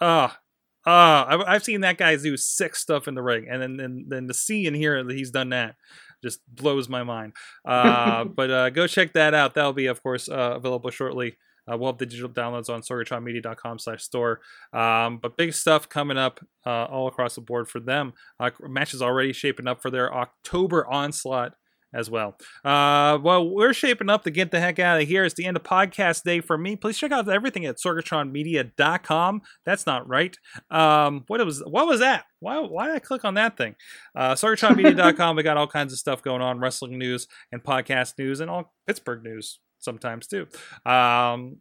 [0.00, 0.38] Ah.
[0.86, 4.06] Ah, I've, I've seen that guy do sick stuff in the ring, and then then,
[4.08, 5.76] then to see and hear that he's done that
[6.22, 7.32] just blows my mind.
[7.64, 9.54] Uh, but uh, go check that out.
[9.54, 11.36] That'll be, of course, uh, available shortly.
[11.70, 14.40] Uh, we'll have the digital downloads on sorgatronmedia.com slash store.
[14.72, 18.12] Um, but big stuff coming up uh, all across the board for them.
[18.38, 21.54] Uh, matches already shaping up for their October onslaught
[21.92, 22.36] as well.
[22.64, 25.24] Uh, well, we're shaping up to get the heck out of here.
[25.24, 26.76] It's the end of podcast day for me.
[26.76, 29.42] Please check out everything at sorgatronmedia.com.
[29.66, 30.36] That's not right.
[30.70, 32.24] Um, what was what was that?
[32.38, 33.74] Why why did I click on that thing?
[34.14, 35.36] Uh, sorgatronmedia.com.
[35.36, 38.72] We got all kinds of stuff going on, wrestling news and podcast news, and all
[38.86, 40.46] Pittsburgh news sometimes too.
[40.86, 41.58] Um,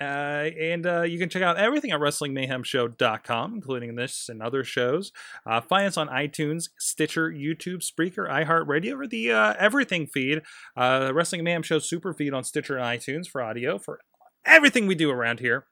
[0.00, 5.10] uh, and uh, you can check out everything at WrestlingMayhemShow.com, including this and other shows.
[5.46, 10.42] Uh, find us on iTunes, Stitcher, YouTube, Spreaker, iHeartRadio, or the uh, Everything feed.
[10.76, 14.00] Uh, Wrestling Mayhem Show super feed on Stitcher and iTunes for audio for
[14.44, 15.64] everything we do around here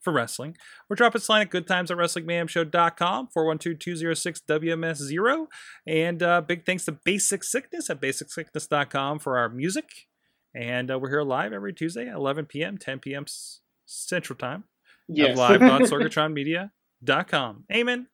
[0.00, 0.56] for wrestling.
[0.90, 5.46] Or drop us a line at goodtimes at WrestlingMayhemShow.com, 412-206-WMS0.
[5.86, 10.08] And uh, big thanks to Basic Sickness at BasicSickness.com for our music.
[10.54, 13.24] And uh, we're here live every Tuesday at 11 p.m., 10 p.m.
[13.26, 14.64] S- Central Time.
[15.08, 15.36] yes.
[15.36, 15.82] Live on
[17.02, 17.64] sorgatronmedia.com.
[17.72, 18.06] Amen.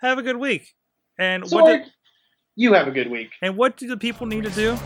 [0.00, 0.74] Have a good week.
[1.18, 1.90] And what Sorg, do,
[2.56, 3.32] you have a good week.
[3.42, 4.76] and what do the people need to do?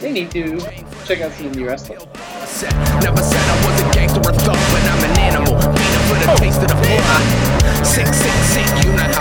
[0.00, 0.58] They need to
[1.06, 2.00] check out some indie wrestling.
[2.46, 5.54] Said- Never said I was a gangster or thug, but I'm an animal.
[5.54, 7.82] Beating for the taste of the fly.
[7.84, 9.12] Sick, sick, sick, you not